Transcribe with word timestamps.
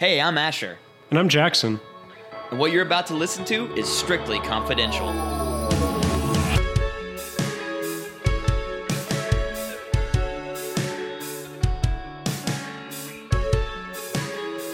Hey, 0.00 0.18
I'm 0.18 0.38
Asher, 0.38 0.78
And 1.10 1.18
I'm 1.18 1.28
Jackson. 1.28 1.78
and 2.50 2.58
what 2.58 2.72
you're 2.72 2.86
about 2.86 3.06
to 3.08 3.14
listen 3.14 3.44
to 3.44 3.70
is 3.74 3.86
strictly 3.86 4.38
confidential. 4.38 5.08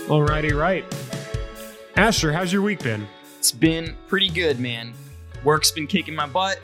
Alrighty, 0.06 0.56
right. 0.56 0.84
Asher, 1.96 2.32
how's 2.32 2.52
your 2.52 2.62
week 2.62 2.84
been? 2.84 3.08
It's 3.40 3.50
been 3.50 3.96
pretty 4.06 4.28
good, 4.28 4.60
man. 4.60 4.92
Work's 5.42 5.72
been 5.72 5.88
kicking 5.88 6.14
my 6.14 6.26
butt, 6.26 6.60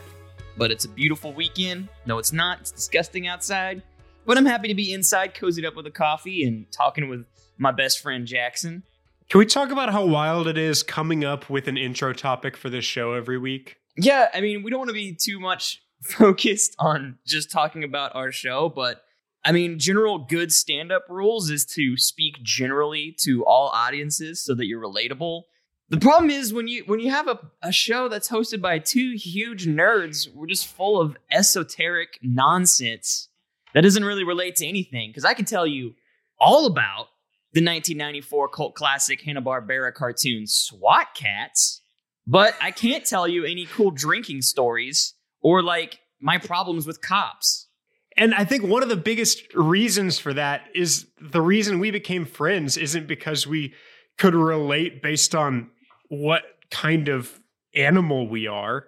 but 0.56 0.70
it's 0.70 0.84
a 0.84 0.88
beautiful 0.88 1.32
weekend. 1.32 1.88
No, 2.06 2.18
it's 2.18 2.32
not. 2.32 2.60
It's 2.60 2.70
disgusting 2.70 3.26
outside. 3.26 3.82
But 4.24 4.38
I'm 4.38 4.46
happy 4.46 4.68
to 4.68 4.74
be 4.74 4.92
inside, 4.92 5.34
cozied 5.34 5.66
up 5.66 5.74
with 5.74 5.88
a 5.88 5.90
coffee, 5.90 6.44
and 6.44 6.70
talking 6.70 7.08
with 7.08 7.26
my 7.62 7.72
best 7.72 8.00
friend 8.00 8.26
Jackson. 8.26 8.82
Can 9.30 9.38
we 9.38 9.46
talk 9.46 9.70
about 9.70 9.92
how 9.92 10.04
wild 10.04 10.48
it 10.48 10.58
is 10.58 10.82
coming 10.82 11.24
up 11.24 11.48
with 11.48 11.68
an 11.68 11.78
intro 11.78 12.12
topic 12.12 12.56
for 12.56 12.68
this 12.68 12.84
show 12.84 13.14
every 13.14 13.38
week? 13.38 13.76
Yeah, 13.96 14.28
I 14.34 14.40
mean, 14.40 14.62
we 14.62 14.70
don't 14.70 14.80
want 14.80 14.90
to 14.90 14.94
be 14.94 15.14
too 15.14 15.40
much 15.40 15.82
focused 16.02 16.74
on 16.78 17.18
just 17.24 17.50
talking 17.50 17.84
about 17.84 18.14
our 18.14 18.32
show, 18.32 18.68
but 18.68 19.04
I 19.44 19.52
mean, 19.52 19.78
general 19.78 20.18
good 20.18 20.52
stand 20.52 20.92
up 20.92 21.04
rules 21.08 21.50
is 21.50 21.64
to 21.66 21.96
speak 21.96 22.42
generally 22.42 23.16
to 23.20 23.44
all 23.44 23.68
audiences 23.68 24.42
so 24.42 24.54
that 24.54 24.66
you're 24.66 24.82
relatable. 24.82 25.42
The 25.88 25.98
problem 25.98 26.30
is 26.30 26.54
when 26.54 26.68
you 26.68 26.84
when 26.86 27.00
you 27.00 27.10
have 27.10 27.28
a, 27.28 27.38
a 27.62 27.72
show 27.72 28.08
that's 28.08 28.28
hosted 28.28 28.60
by 28.60 28.78
two 28.78 29.14
huge 29.16 29.66
nerds, 29.66 30.32
we're 30.32 30.46
just 30.46 30.66
full 30.66 31.00
of 31.00 31.16
esoteric 31.30 32.18
nonsense 32.22 33.28
that 33.74 33.82
doesn't 33.82 34.04
really 34.04 34.24
relate 34.24 34.56
to 34.56 34.66
anything. 34.66 35.10
Because 35.10 35.24
I 35.24 35.34
can 35.34 35.44
tell 35.44 35.66
you 35.66 35.94
all 36.38 36.66
about 36.66 37.08
the 37.52 37.60
1994 37.60 38.48
cult 38.48 38.74
classic 38.74 39.20
Hanna-Barbera 39.22 39.92
cartoon 39.92 40.46
SWAT 40.46 41.08
Kats, 41.14 41.82
but 42.26 42.54
I 42.60 42.70
can't 42.70 43.04
tell 43.04 43.28
you 43.28 43.44
any 43.44 43.66
cool 43.66 43.90
drinking 43.90 44.42
stories 44.42 45.14
or 45.40 45.62
like 45.62 46.00
my 46.20 46.38
problems 46.38 46.86
with 46.86 47.00
cops. 47.00 47.68
And 48.16 48.34
I 48.34 48.44
think 48.44 48.62
one 48.64 48.82
of 48.82 48.88
the 48.88 48.96
biggest 48.96 49.54
reasons 49.54 50.18
for 50.18 50.32
that 50.34 50.62
is 50.74 51.06
the 51.20 51.40
reason 51.40 51.78
we 51.78 51.90
became 51.90 52.24
friends 52.24 52.76
isn't 52.76 53.06
because 53.06 53.46
we 53.46 53.74
could 54.18 54.34
relate 54.34 55.02
based 55.02 55.34
on 55.34 55.70
what 56.08 56.42
kind 56.70 57.08
of 57.08 57.40
animal 57.74 58.28
we 58.28 58.46
are. 58.46 58.86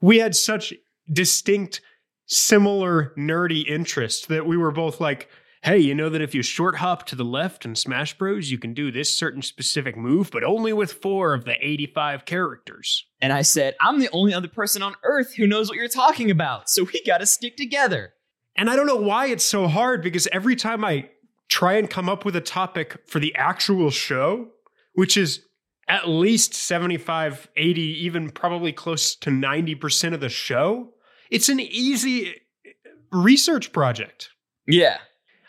We 0.00 0.18
had 0.18 0.36
such 0.36 0.74
distinct, 1.10 1.80
similar 2.26 3.12
nerdy 3.16 3.66
interests 3.66 4.26
that 4.26 4.46
we 4.46 4.56
were 4.56 4.70
both 4.70 5.00
like, 5.00 5.28
hey, 5.62 5.78
you 5.78 5.94
know 5.94 6.08
that 6.08 6.22
if 6.22 6.34
you 6.34 6.42
short 6.42 6.76
hop 6.76 7.06
to 7.06 7.14
the 7.14 7.24
left 7.24 7.64
in 7.64 7.74
Smash 7.74 8.16
Bros, 8.16 8.50
you 8.50 8.58
can 8.58 8.72
do 8.72 8.90
this 8.90 9.16
certain 9.16 9.42
specific 9.42 9.96
move, 9.96 10.30
but 10.32 10.42
only 10.42 10.72
with 10.72 10.92
four 10.92 11.34
of 11.34 11.44
the 11.44 11.54
85 11.60 12.24
characters. 12.24 13.06
And 13.20 13.32
I 13.32 13.42
said, 13.42 13.74
I'm 13.80 14.00
the 14.00 14.08
only 14.12 14.32
other 14.32 14.48
person 14.48 14.82
on 14.82 14.94
earth 15.02 15.34
who 15.34 15.46
knows 15.46 15.68
what 15.68 15.76
you're 15.76 15.88
talking 15.88 16.30
about, 16.30 16.70
so 16.70 16.84
we 16.84 17.02
gotta 17.06 17.26
stick 17.26 17.56
together. 17.56 18.14
And 18.56 18.70
I 18.70 18.76
don't 18.76 18.86
know 18.86 18.96
why 18.96 19.26
it's 19.26 19.44
so 19.44 19.68
hard 19.68 20.02
because 20.02 20.26
every 20.32 20.56
time 20.56 20.84
I 20.84 21.10
try 21.48 21.74
and 21.74 21.90
come 21.90 22.08
up 22.08 22.24
with 22.24 22.36
a 22.36 22.40
topic 22.40 22.96
for 23.06 23.18
the 23.18 23.34
actual 23.34 23.90
show, 23.90 24.48
which 24.94 25.16
is 25.16 25.44
at 25.88 26.08
least 26.08 26.54
75, 26.54 27.48
80, 27.56 27.80
even 27.80 28.30
probably 28.30 28.72
close 28.72 29.16
to 29.16 29.30
90% 29.30 30.14
of 30.14 30.20
the 30.20 30.28
show, 30.28 30.94
it's 31.30 31.48
an 31.48 31.60
easy 31.60 32.30
uh, 32.30 32.70
research 33.12 33.72
project. 33.72 34.30
Yeah. 34.66 34.98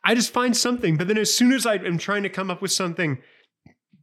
I 0.03 0.15
just 0.15 0.33
find 0.33 0.55
something, 0.55 0.97
but 0.97 1.07
then 1.07 1.17
as 1.17 1.33
soon 1.33 1.53
as 1.53 1.65
I 1.65 1.75
am 1.75 1.97
trying 1.97 2.23
to 2.23 2.29
come 2.29 2.49
up 2.49 2.61
with 2.61 2.71
something 2.71 3.19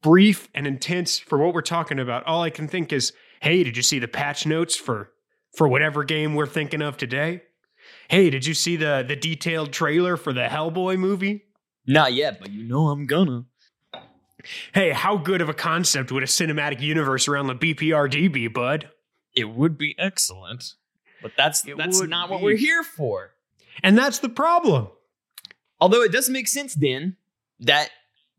brief 0.00 0.48
and 0.54 0.66
intense 0.66 1.18
for 1.18 1.38
what 1.38 1.54
we're 1.54 1.60
talking 1.60 1.98
about, 1.98 2.24
all 2.24 2.42
I 2.42 2.50
can 2.50 2.68
think 2.68 2.92
is, 2.92 3.12
"Hey, 3.40 3.64
did 3.64 3.76
you 3.76 3.82
see 3.82 3.98
the 3.98 4.08
patch 4.08 4.46
notes 4.46 4.76
for 4.76 5.12
for 5.56 5.66
whatever 5.66 6.04
game 6.04 6.34
we're 6.34 6.46
thinking 6.46 6.82
of 6.82 6.96
today?" 6.96 7.42
Hey, 8.08 8.30
did 8.30 8.46
you 8.46 8.54
see 8.54 8.76
the 8.76 9.04
the 9.06 9.16
detailed 9.16 9.72
trailer 9.72 10.16
for 10.16 10.32
the 10.32 10.46
Hellboy 10.46 10.98
movie? 10.98 11.46
Not 11.86 12.12
yet, 12.12 12.38
but 12.38 12.50
you 12.50 12.62
know 12.64 12.88
I'm 12.88 13.06
gonna. 13.06 13.46
Hey, 14.72 14.90
how 14.90 15.16
good 15.16 15.40
of 15.40 15.48
a 15.48 15.54
concept 15.54 16.12
would 16.12 16.22
a 16.22 16.26
cinematic 16.26 16.80
universe 16.80 17.26
around 17.26 17.48
the 17.48 17.54
BPRD 17.54 18.32
be, 18.32 18.46
bud? 18.46 18.90
It 19.34 19.50
would 19.50 19.76
be 19.76 19.96
excellent. 19.98 20.74
But 21.22 21.32
that's 21.36 21.66
It 21.66 21.76
that's 21.76 22.00
not 22.02 22.30
what 22.30 22.40
we're 22.40 22.56
here 22.56 22.84
for. 22.84 23.32
And 23.82 23.98
that's 23.98 24.20
the 24.20 24.28
problem. 24.28 24.88
Although 25.80 26.02
it 26.02 26.12
doesn't 26.12 26.32
make 26.32 26.48
sense 26.48 26.74
then 26.74 27.16
that 27.60 27.90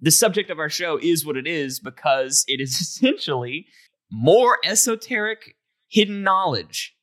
the 0.02 0.12
subject 0.12 0.50
of 0.50 0.60
our 0.60 0.70
show 0.70 0.98
is 1.02 1.26
what 1.26 1.38
it 1.38 1.48
is 1.48 1.80
because 1.80 2.46
it 2.48 2.62
is 2.62 2.72
essentially 2.82 3.68
more 4.12 4.58
esoteric 4.64 5.56
hidden 5.88 6.24
knowledge. 6.24 6.96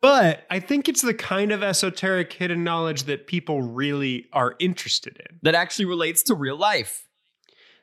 But 0.00 0.44
I 0.50 0.60
think 0.60 0.86
it's 0.88 1.00
the 1.00 1.14
kind 1.14 1.50
of 1.50 1.62
esoteric 1.62 2.32
hidden 2.32 2.62
knowledge 2.62 3.04
that 3.04 3.26
people 3.26 3.62
really 3.62 4.26
are 4.34 4.54
interested 4.58 5.16
in. 5.30 5.38
that 5.42 5.54
actually 5.54 5.86
relates 5.86 6.22
to 6.24 6.34
real 6.34 6.56
life. 6.56 7.06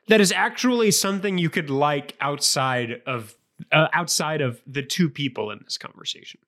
that 0.08 0.20
is 0.20 0.32
actually 0.32 0.90
something 0.90 1.38
you 1.38 1.50
could 1.50 1.70
like 1.70 2.16
outside 2.20 3.02
of 3.06 3.34
uh, 3.70 3.88
outside 3.92 4.40
of 4.40 4.60
the 4.66 4.82
two 4.82 5.08
people 5.08 5.50
in 5.50 5.60
this 5.64 5.78
conversation. 5.78 6.40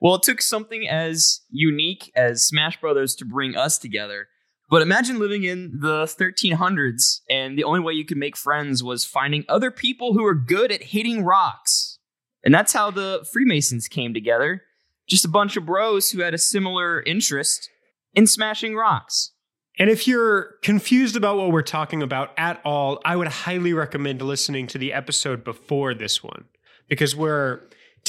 Well, 0.00 0.16
it 0.16 0.22
took 0.22 0.42
something 0.42 0.88
as 0.88 1.40
unique 1.50 2.10
as 2.14 2.46
Smash 2.46 2.80
Brothers 2.80 3.14
to 3.16 3.24
bring 3.24 3.56
us 3.56 3.78
together. 3.78 4.28
But 4.70 4.82
imagine 4.82 5.18
living 5.18 5.42
in 5.42 5.80
the 5.80 6.04
1300s 6.04 7.20
and 7.28 7.58
the 7.58 7.64
only 7.64 7.80
way 7.80 7.92
you 7.92 8.04
could 8.04 8.16
make 8.16 8.36
friends 8.36 8.84
was 8.84 9.04
finding 9.04 9.44
other 9.48 9.72
people 9.72 10.12
who 10.12 10.24
are 10.24 10.34
good 10.34 10.70
at 10.70 10.84
hitting 10.84 11.24
rocks. 11.24 11.98
And 12.44 12.54
that's 12.54 12.72
how 12.72 12.90
the 12.90 13.26
Freemasons 13.32 13.88
came 13.88 14.14
together. 14.14 14.62
Just 15.08 15.24
a 15.24 15.28
bunch 15.28 15.56
of 15.56 15.66
bros 15.66 16.12
who 16.12 16.20
had 16.20 16.34
a 16.34 16.38
similar 16.38 17.02
interest 17.02 17.68
in 18.14 18.28
smashing 18.28 18.76
rocks. 18.76 19.32
And 19.78 19.90
if 19.90 20.06
you're 20.06 20.56
confused 20.62 21.16
about 21.16 21.36
what 21.36 21.50
we're 21.50 21.62
talking 21.62 22.02
about 22.02 22.32
at 22.36 22.60
all, 22.64 23.00
I 23.04 23.16
would 23.16 23.28
highly 23.28 23.72
recommend 23.72 24.22
listening 24.22 24.66
to 24.68 24.78
the 24.78 24.92
episode 24.92 25.42
before 25.42 25.94
this 25.94 26.22
one 26.22 26.44
because 26.88 27.16
we're 27.16 27.60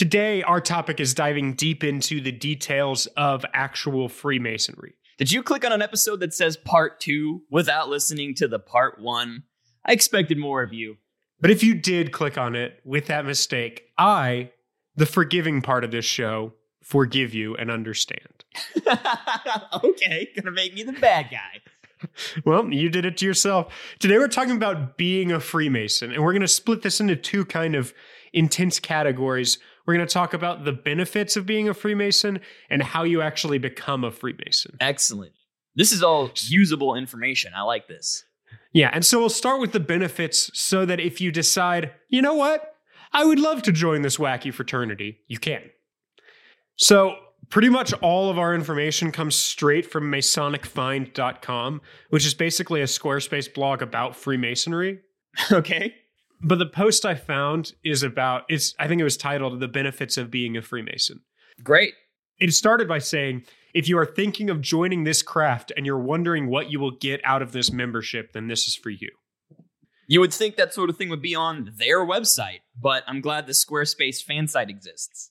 today 0.01 0.41
our 0.41 0.59
topic 0.59 0.99
is 0.99 1.13
diving 1.13 1.53
deep 1.53 1.83
into 1.83 2.19
the 2.19 2.31
details 2.31 3.05
of 3.17 3.45
actual 3.53 4.09
Freemasonry. 4.09 4.95
Did 5.19 5.31
you 5.31 5.43
click 5.43 5.63
on 5.63 5.71
an 5.71 5.83
episode 5.83 6.21
that 6.21 6.33
says 6.33 6.57
part 6.57 6.99
two 6.99 7.43
without 7.51 7.87
listening 7.87 8.33
to 8.37 8.47
the 8.47 8.57
part 8.57 8.99
one? 8.99 9.43
I 9.85 9.91
expected 9.91 10.39
more 10.39 10.63
of 10.63 10.73
you. 10.73 10.97
But 11.39 11.51
if 11.51 11.63
you 11.63 11.75
did 11.75 12.11
click 12.11 12.35
on 12.35 12.55
it 12.55 12.79
with 12.83 13.05
that 13.05 13.25
mistake, 13.25 13.91
I, 13.95 14.49
the 14.95 15.05
forgiving 15.05 15.61
part 15.61 15.83
of 15.83 15.91
this 15.91 16.03
show, 16.03 16.53
forgive 16.81 17.35
you 17.35 17.55
and 17.55 17.69
understand. 17.69 18.43
okay, 19.83 20.29
gonna 20.35 20.49
make 20.49 20.73
me 20.73 20.81
the 20.81 20.93
bad 20.93 21.27
guy. 21.29 21.61
Well, 22.45 22.73
you 22.73 22.89
did 22.89 23.05
it 23.05 23.17
to 23.17 23.27
yourself. 23.27 23.71
Today 23.99 24.17
we're 24.17 24.27
talking 24.27 24.55
about 24.55 24.97
being 24.97 25.31
a 25.31 25.39
Freemason, 25.39 26.11
and 26.11 26.23
we're 26.23 26.31
going 26.31 26.41
to 26.41 26.47
split 26.47 26.81
this 26.81 26.99
into 26.99 27.15
two 27.15 27.45
kind 27.45 27.75
of 27.75 27.93
intense 28.33 28.79
categories. 28.79 29.59
We're 29.85 29.95
going 29.95 30.07
to 30.07 30.13
talk 30.13 30.33
about 30.33 30.65
the 30.65 30.71
benefits 30.71 31.35
of 31.35 31.45
being 31.45 31.67
a 31.67 31.73
Freemason 31.73 32.39
and 32.69 32.83
how 32.83 33.03
you 33.03 33.21
actually 33.21 33.57
become 33.57 34.03
a 34.03 34.11
Freemason. 34.11 34.77
Excellent. 34.79 35.33
This 35.75 35.91
is 35.91 36.03
all 36.03 36.31
usable 36.35 36.95
information. 36.95 37.53
I 37.55 37.61
like 37.61 37.87
this. 37.87 38.23
Yeah, 38.73 38.89
and 38.93 39.05
so 39.05 39.19
we'll 39.19 39.29
start 39.29 39.59
with 39.59 39.73
the 39.73 39.79
benefits 39.79 40.49
so 40.53 40.85
that 40.85 40.99
if 40.99 41.19
you 41.19 41.31
decide, 41.31 41.91
you 42.09 42.21
know 42.21 42.33
what, 42.33 42.75
I 43.13 43.25
would 43.25 43.39
love 43.39 43.61
to 43.63 43.71
join 43.71 44.01
this 44.01 44.17
wacky 44.17 44.53
fraternity, 44.53 45.19
you 45.27 45.39
can. 45.39 45.63
So, 46.77 47.15
pretty 47.49 47.69
much 47.69 47.91
all 48.01 48.29
of 48.29 48.39
our 48.39 48.55
information 48.55 49.11
comes 49.11 49.35
straight 49.35 49.85
from 49.85 50.09
MasonicFind.com, 50.09 51.81
which 52.09 52.25
is 52.25 52.33
basically 52.33 52.81
a 52.81 52.85
Squarespace 52.85 53.53
blog 53.53 53.81
about 53.81 54.15
Freemasonry. 54.15 54.99
Okay. 55.51 55.95
But 56.43 56.59
the 56.59 56.65
post 56.65 57.05
I 57.05 57.15
found 57.15 57.73
is 57.83 58.03
about 58.03 58.43
it's 58.49 58.73
I 58.79 58.87
think 58.87 59.01
it 59.01 59.05
was 59.05 59.17
titled 59.17 59.59
The 59.59 59.67
Benefits 59.67 60.17
of 60.17 60.31
Being 60.31 60.57
a 60.57 60.61
Freemason. 60.61 61.21
Great. 61.63 61.93
It 62.39 62.53
started 62.53 62.87
by 62.87 62.97
saying, 62.97 63.43
if 63.73 63.87
you 63.87 63.97
are 63.99 64.05
thinking 64.05 64.49
of 64.49 64.61
joining 64.61 65.03
this 65.03 65.21
craft 65.21 65.71
and 65.77 65.85
you're 65.85 65.99
wondering 65.99 66.47
what 66.47 66.71
you 66.71 66.79
will 66.79 66.97
get 66.97 67.21
out 67.23 67.41
of 67.41 67.51
this 67.51 67.71
membership, 67.71 68.33
then 68.33 68.47
this 68.47 68.67
is 68.67 68.75
for 68.75 68.89
you. 68.89 69.09
You 70.07 70.19
would 70.19 70.33
think 70.33 70.55
that 70.55 70.73
sort 70.73 70.89
of 70.89 70.97
thing 70.97 71.09
would 71.09 71.21
be 71.21 71.35
on 71.35 71.71
their 71.77 71.99
website, 71.99 72.61
but 72.79 73.03
I'm 73.07 73.21
glad 73.21 73.45
the 73.45 73.53
Squarespace 73.53 74.21
fan 74.21 74.47
site 74.47 74.69
exists. 74.69 75.29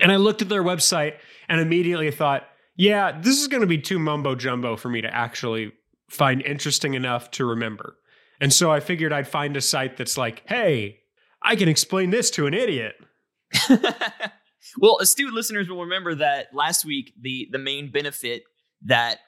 And 0.00 0.10
I 0.10 0.16
looked 0.16 0.40
at 0.40 0.48
their 0.48 0.62
website 0.62 1.16
and 1.48 1.60
immediately 1.60 2.10
thought, 2.10 2.44
yeah, 2.76 3.20
this 3.20 3.38
is 3.38 3.48
going 3.48 3.60
to 3.60 3.66
be 3.66 3.76
too 3.76 3.98
mumbo 3.98 4.34
jumbo 4.34 4.76
for 4.76 4.88
me 4.88 5.02
to 5.02 5.14
actually 5.14 5.72
find 6.08 6.40
interesting 6.42 6.94
enough 6.94 7.30
to 7.32 7.44
remember. 7.44 7.96
And 8.40 8.52
so 8.52 8.70
I 8.70 8.80
figured 8.80 9.12
I'd 9.12 9.28
find 9.28 9.56
a 9.56 9.60
site 9.60 9.96
that's 9.96 10.16
like, 10.16 10.42
hey, 10.46 11.00
I 11.42 11.56
can 11.56 11.68
explain 11.68 12.10
this 12.10 12.30
to 12.32 12.46
an 12.46 12.54
idiot. 12.54 12.94
well, 14.78 14.98
astute 15.00 15.32
listeners 15.32 15.68
will 15.68 15.82
remember 15.82 16.14
that 16.14 16.48
last 16.54 16.84
week 16.84 17.12
the 17.20 17.48
the 17.50 17.58
main 17.58 17.90
benefit 17.90 18.44
that 18.82 19.18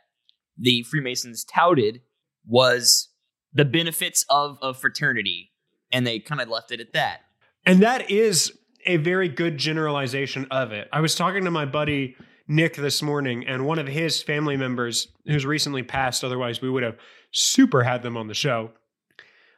the 0.57 0.83
Freemasons 0.85 1.45
touted 1.45 2.01
was 2.47 3.09
the 3.53 3.65
benefits 3.65 4.25
of 4.29 4.59
a 4.63 4.75
fraternity, 4.75 5.53
and 5.93 6.07
they 6.07 6.19
kind 6.19 6.41
of 6.41 6.49
left 6.49 6.73
it 6.73 6.81
at 6.81 6.93
that. 6.93 7.21
And 7.67 7.81
that 7.83 8.11
is 8.11 8.53
a 8.87 8.97
very 8.99 9.29
good 9.29 9.59
generalization 9.59 10.47
of 10.51 10.73
it. 10.73 10.89
I 10.93 11.01
was 11.01 11.15
talking 11.15 11.45
to 11.45 11.51
my 11.51 11.65
buddy 11.65 12.17
Nick 12.47 12.77
this 12.77 13.01
morning, 13.01 13.47
and 13.47 13.65
one 13.67 13.79
of 13.79 13.87
his 13.87 14.23
family 14.23 14.57
members, 14.57 15.09
who's 15.27 15.47
recently 15.47 15.83
passed, 15.83 16.23
otherwise 16.23 16.61
we 16.61 16.69
would 16.69 16.83
have 16.83 16.97
super 17.31 17.83
had 17.83 18.03
them 18.03 18.17
on 18.17 18.29
the 18.29 18.35
show, 18.35 18.71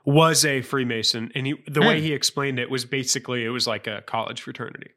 was 0.06 0.44
a 0.44 0.62
Freemason. 0.62 1.30
And 1.34 1.46
he, 1.46 1.54
the 1.66 1.80
way 1.82 1.98
Hmm. 1.98 2.04
he 2.06 2.12
explained 2.14 2.58
it 2.58 2.70
was 2.70 2.84
basically 2.84 3.44
it 3.44 3.50
was 3.50 3.66
like 3.66 3.86
a 3.86 4.02
college 4.06 4.40
fraternity. 4.40 4.90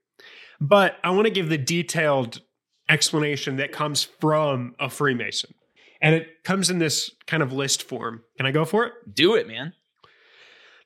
But 0.61 0.97
I 1.03 1.09
want 1.11 1.25
to 1.25 1.31
give 1.31 1.49
the 1.49 1.57
detailed 1.57 2.41
explanation 2.87 3.57
that 3.57 3.71
comes 3.71 4.03
from 4.03 4.75
a 4.79 4.89
Freemason. 4.89 5.53
And 6.01 6.15
it 6.15 6.43
comes 6.43 6.69
in 6.69 6.79
this 6.79 7.11
kind 7.27 7.43
of 7.43 7.51
list 7.51 7.83
form. 7.83 8.23
Can 8.37 8.45
I 8.45 8.51
go 8.51 8.63
for 8.65 8.85
it? 8.85 8.93
Do 9.13 9.35
it, 9.35 9.47
man. 9.47 9.73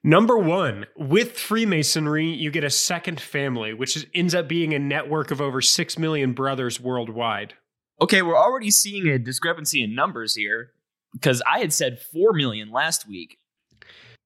Number 0.04 0.38
one, 0.38 0.86
with 0.98 1.38
Freemasonry, 1.38 2.28
you 2.28 2.52
get 2.52 2.64
a 2.66 2.69
second 2.69 3.22
family, 3.22 3.74
which 3.74 3.96
is, 3.96 4.06
ends 4.14 4.36
up 4.36 4.50
being 4.50 4.74
a 4.74 4.80
network 4.80 5.31
of 5.31 5.40
over 5.40 5.62
6 5.62 5.98
million 6.00 6.34
brothers 6.34 6.80
worldwide. 6.80 7.54
Okay, 8.02 8.22
we're 8.22 8.38
already 8.38 8.69
seeing 8.72 9.08
a 9.08 9.18
discrepancy 9.18 9.81
in 9.81 9.96
numbers 9.96 10.36
here 10.36 10.72
because 11.14 11.42
I 11.50 11.60
had 11.60 11.72
said 11.72 12.00
4 12.12 12.34
million 12.34 12.69
last 12.72 13.08
week. 13.08 13.38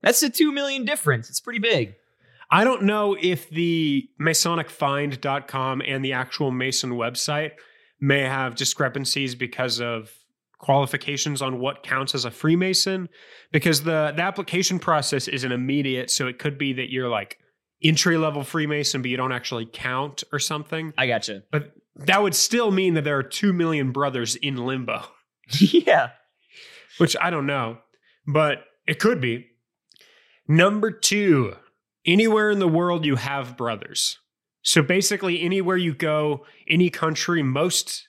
That's 0.01 0.21
a 0.23 0.29
2 0.29 0.51
million 0.51 0.85
difference. 0.85 1.29
It's 1.29 1.39
pretty 1.39 1.59
big. 1.59 1.95
I 2.49 2.63
don't 2.63 2.83
know 2.83 3.17
if 3.19 3.49
the 3.49 4.07
MasonicFind.com 4.21 5.81
and 5.85 6.05
the 6.05 6.13
actual 6.13 6.51
Mason 6.51 6.91
website 6.91 7.51
may 7.99 8.21
have 8.21 8.55
discrepancies 8.55 9.35
because 9.35 9.81
of 9.81 10.11
qualifications 10.59 11.41
on 11.41 11.59
what 11.59 11.83
counts 11.83 12.15
as 12.15 12.25
a 12.25 12.31
Freemason, 12.31 13.09
because 13.51 13.83
the, 13.83 14.13
the 14.15 14.21
application 14.21 14.79
process 14.79 15.27
isn't 15.27 15.51
immediate. 15.51 16.09
So 16.09 16.27
it 16.27 16.39
could 16.39 16.57
be 16.57 16.73
that 16.73 16.91
you're 16.91 17.09
like 17.09 17.37
entry 17.83 18.17
level 18.17 18.43
Freemason, 18.43 19.01
but 19.01 19.11
you 19.11 19.17
don't 19.17 19.31
actually 19.31 19.67
count 19.71 20.23
or 20.31 20.39
something. 20.39 20.93
I 20.97 21.07
gotcha. 21.07 21.43
But 21.51 21.73
that 21.95 22.21
would 22.21 22.35
still 22.35 22.71
mean 22.71 22.93
that 22.93 23.03
there 23.03 23.17
are 23.17 23.23
2 23.23 23.51
million 23.53 23.91
brothers 23.91 24.35
in 24.35 24.55
limbo. 24.55 25.03
yeah. 25.49 26.11
which 26.97 27.15
I 27.21 27.29
don't 27.29 27.45
know, 27.45 27.79
but 28.25 28.59
it 28.87 28.99
could 28.99 29.21
be. 29.21 29.47
Number 30.47 30.91
two, 30.91 31.55
anywhere 32.05 32.49
in 32.51 32.59
the 32.59 32.67
world 32.67 33.05
you 33.05 33.15
have 33.15 33.57
brothers. 33.57 34.17
So 34.61 34.81
basically, 34.81 35.41
anywhere 35.41 35.77
you 35.77 35.93
go, 35.93 36.45
any 36.67 36.89
country, 36.89 37.41
most, 37.41 38.07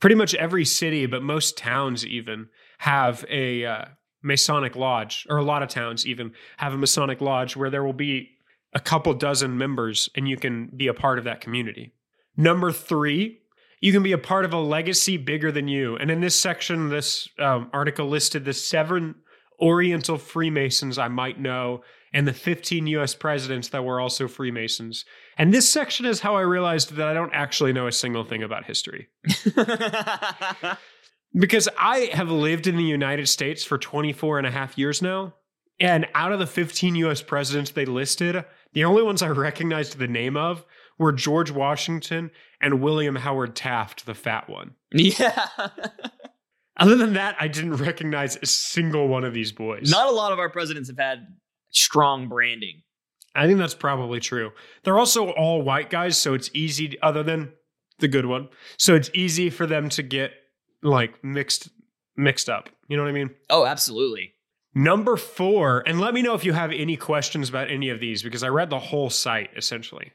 pretty 0.00 0.16
much 0.16 0.34
every 0.34 0.64
city, 0.64 1.06
but 1.06 1.22
most 1.22 1.56
towns 1.56 2.06
even 2.06 2.48
have 2.78 3.24
a 3.28 3.64
uh, 3.64 3.84
Masonic 4.22 4.76
lodge, 4.76 5.26
or 5.28 5.36
a 5.36 5.44
lot 5.44 5.62
of 5.62 5.68
towns 5.68 6.06
even 6.06 6.32
have 6.56 6.72
a 6.72 6.78
Masonic 6.78 7.20
lodge 7.20 7.56
where 7.56 7.70
there 7.70 7.84
will 7.84 7.92
be 7.92 8.30
a 8.72 8.80
couple 8.80 9.12
dozen 9.14 9.58
members 9.58 10.08
and 10.16 10.28
you 10.28 10.36
can 10.36 10.70
be 10.76 10.86
a 10.86 10.94
part 10.94 11.18
of 11.18 11.24
that 11.24 11.40
community. 11.40 11.92
Number 12.36 12.72
three, 12.72 13.40
you 13.80 13.92
can 13.92 14.02
be 14.02 14.12
a 14.12 14.18
part 14.18 14.44
of 14.44 14.52
a 14.52 14.58
legacy 14.58 15.16
bigger 15.16 15.52
than 15.52 15.68
you. 15.68 15.96
And 15.96 16.10
in 16.10 16.20
this 16.20 16.34
section, 16.34 16.88
this 16.88 17.28
um, 17.38 17.68
article 17.72 18.08
listed 18.08 18.44
the 18.44 18.52
seven 18.52 19.16
Oriental 19.60 20.18
Freemasons 20.18 20.98
I 20.98 21.08
might 21.08 21.40
know 21.40 21.82
and 22.12 22.28
the 22.28 22.32
15 22.32 22.86
US 22.88 23.14
presidents 23.14 23.68
that 23.68 23.84
were 23.84 24.00
also 24.00 24.28
Freemasons. 24.28 25.04
And 25.38 25.52
this 25.52 25.68
section 25.68 26.04
is 26.04 26.20
how 26.20 26.36
I 26.36 26.42
realized 26.42 26.94
that 26.96 27.08
I 27.08 27.14
don't 27.14 27.32
actually 27.32 27.72
know 27.72 27.86
a 27.86 27.92
single 27.92 28.24
thing 28.24 28.42
about 28.42 28.64
history. 28.64 29.08
Because 31.34 31.68
I 31.78 32.10
have 32.12 32.30
lived 32.30 32.66
in 32.66 32.76
the 32.76 32.82
United 32.82 33.28
States 33.28 33.64
for 33.64 33.78
24 33.78 34.38
and 34.38 34.46
a 34.46 34.50
half 34.50 34.76
years 34.76 35.00
now. 35.00 35.34
And 35.80 36.06
out 36.14 36.32
of 36.32 36.38
the 36.38 36.46
15 36.46 36.94
US 36.96 37.22
presidents 37.22 37.70
they 37.70 37.86
listed, 37.86 38.44
the 38.74 38.84
only 38.84 39.02
ones 39.02 39.22
I 39.22 39.28
recognized 39.28 39.98
the 39.98 40.06
name 40.06 40.36
of 40.36 40.64
were 40.98 41.12
George 41.12 41.50
Washington 41.50 42.30
and 42.60 42.82
William 42.82 43.16
Howard 43.16 43.56
Taft, 43.56 44.04
the 44.04 44.14
fat 44.14 44.48
one. 44.48 44.72
yeah. 44.92 45.46
Other 46.76 46.96
than 46.96 47.14
that, 47.14 47.36
I 47.38 47.48
didn't 47.48 47.76
recognize 47.76 48.36
a 48.40 48.46
single 48.46 49.08
one 49.08 49.24
of 49.24 49.34
these 49.34 49.52
boys. 49.52 49.90
Not 49.90 50.08
a 50.08 50.12
lot 50.12 50.32
of 50.32 50.38
our 50.38 50.50
presidents 50.50 50.88
have 50.88 50.98
had 50.98 51.26
strong 51.70 52.28
branding. 52.28 52.82
I 53.34 53.46
think 53.46 53.58
that's 53.58 53.74
probably 53.74 54.20
true. 54.20 54.52
They're 54.84 54.98
also 54.98 55.30
all 55.30 55.62
white 55.62 55.90
guys, 55.90 56.18
so 56.18 56.34
it's 56.34 56.50
easy, 56.54 56.88
to- 56.88 56.98
other 57.04 57.22
than 57.22 57.52
the 57.98 58.08
good 58.08 58.26
one. 58.26 58.48
So 58.78 58.94
it's 58.94 59.10
easy 59.14 59.48
for 59.50 59.66
them 59.66 59.88
to 59.90 60.02
get 60.02 60.32
like 60.82 61.22
mixed 61.24 61.68
mixed 62.16 62.50
up. 62.50 62.68
You 62.88 62.96
know 62.96 63.04
what 63.04 63.08
I 63.08 63.12
mean? 63.12 63.30
Oh, 63.48 63.64
absolutely. 63.64 64.34
Number 64.74 65.16
four, 65.16 65.82
and 65.86 66.00
let 66.00 66.12
me 66.14 66.22
know 66.22 66.34
if 66.34 66.44
you 66.44 66.52
have 66.54 66.72
any 66.72 66.96
questions 66.96 67.48
about 67.48 67.70
any 67.70 67.88
of 67.90 68.00
these 68.00 68.22
because 68.22 68.42
I 68.42 68.48
read 68.48 68.70
the 68.70 68.78
whole 68.78 69.10
site 69.10 69.50
essentially. 69.56 70.12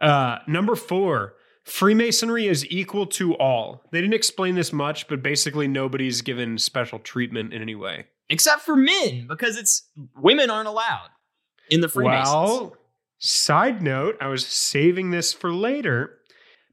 Uh, 0.00 0.38
number 0.46 0.74
four, 0.76 1.34
Freemasonry 1.66 2.46
is 2.46 2.64
equal 2.70 3.06
to 3.06 3.34
all. 3.34 3.82
They 3.90 4.00
didn't 4.00 4.14
explain 4.14 4.54
this 4.54 4.72
much, 4.72 5.08
but 5.08 5.22
basically 5.22 5.66
nobody's 5.66 6.22
given 6.22 6.58
special 6.58 7.00
treatment 7.00 7.52
in 7.52 7.60
any 7.60 7.74
way. 7.74 8.06
Except 8.28 8.62
for 8.62 8.76
men, 8.76 9.26
because 9.28 9.56
it's 9.56 9.82
women 10.16 10.48
aren't 10.48 10.68
allowed 10.68 11.08
in 11.68 11.80
the 11.80 11.88
Freemasons. 11.88 12.32
Well, 12.32 12.76
side 13.18 13.82
note, 13.82 14.16
I 14.20 14.28
was 14.28 14.46
saving 14.46 15.10
this 15.10 15.32
for 15.32 15.52
later. 15.52 16.12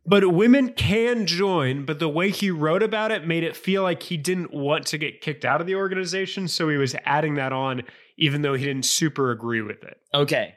But 0.05 0.33
women 0.33 0.73
can 0.73 1.25
join, 1.25 1.85
but 1.85 1.99
the 1.99 2.09
way 2.09 2.29
he 2.29 2.51
wrote 2.51 2.83
about 2.83 3.11
it 3.11 3.25
made 3.25 3.43
it 3.43 3.55
feel 3.55 3.83
like 3.83 4.03
he 4.03 4.17
didn't 4.17 4.53
want 4.53 4.85
to 4.87 4.97
get 4.97 5.21
kicked 5.21 5.45
out 5.45 5.61
of 5.61 5.67
the 5.67 5.75
organization. 5.75 6.49
So 6.49 6.67
he 6.67 6.75
was 6.75 6.93
adding 7.05 7.35
that 7.35 7.53
on, 7.53 7.83
even 8.17 8.41
though 8.41 8.53
he 8.53 8.65
didn't 8.65 8.85
super 8.85 9.31
agree 9.31 9.61
with 9.61 9.81
it. 9.83 9.97
okay. 10.13 10.55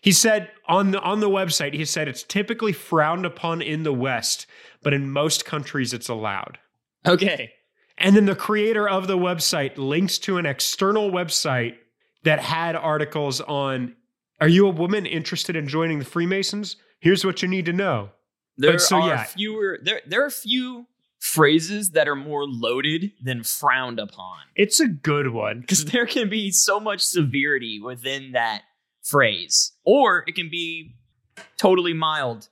He 0.00 0.12
said 0.12 0.50
on 0.66 0.92
the 0.92 1.00
on 1.00 1.20
the 1.20 1.28
website, 1.28 1.74
he 1.74 1.84
said 1.84 2.08
it's 2.08 2.22
typically 2.22 2.72
frowned 2.72 3.26
upon 3.26 3.60
in 3.60 3.82
the 3.82 3.92
West, 3.92 4.46
but 4.82 4.94
in 4.94 5.10
most 5.10 5.44
countries 5.44 5.92
it's 5.92 6.08
allowed. 6.08 6.58
Okay. 7.06 7.52
And 7.98 8.16
then 8.16 8.24
the 8.24 8.34
creator 8.34 8.88
of 8.88 9.08
the 9.08 9.18
website 9.18 9.76
links 9.76 10.18
to 10.20 10.38
an 10.38 10.46
external 10.46 11.10
website 11.10 11.76
that 12.24 12.40
had 12.40 12.76
articles 12.76 13.40
on 13.42 13.94
Are 14.40 14.48
you 14.48 14.66
a 14.66 14.70
woman 14.70 15.04
interested 15.04 15.54
in 15.54 15.68
joining 15.68 15.98
the 15.98 16.04
Freemasons? 16.04 16.76
Here's 17.00 17.24
what 17.24 17.42
you 17.42 17.48
need 17.48 17.66
to 17.66 17.72
know. 17.72 18.10
There 18.56 18.78
so, 18.78 18.96
are 18.96 19.08
yeah. 19.08 19.24
fewer 19.24 19.78
there 19.82 20.00
there 20.06 20.22
are 20.22 20.26
a 20.26 20.30
few 20.30 20.86
phrases 21.18 21.90
that 21.90 22.08
are 22.08 22.16
more 22.16 22.46
loaded 22.46 23.12
than 23.22 23.42
frowned 23.42 24.00
upon. 24.00 24.38
It's 24.56 24.80
a 24.80 24.88
good 24.88 25.28
one. 25.28 25.60
Because 25.70 25.84
there 25.84 26.06
can 26.06 26.30
be 26.30 26.50
so 26.50 26.80
much 26.80 27.00
severity 27.00 27.80
within 27.80 28.32
that 28.32 28.62
phrase. 29.10 29.72
Or 29.84 30.24
it 30.26 30.34
can 30.34 30.48
be 30.48 30.94
totally 31.56 31.92
mild. 31.92 32.48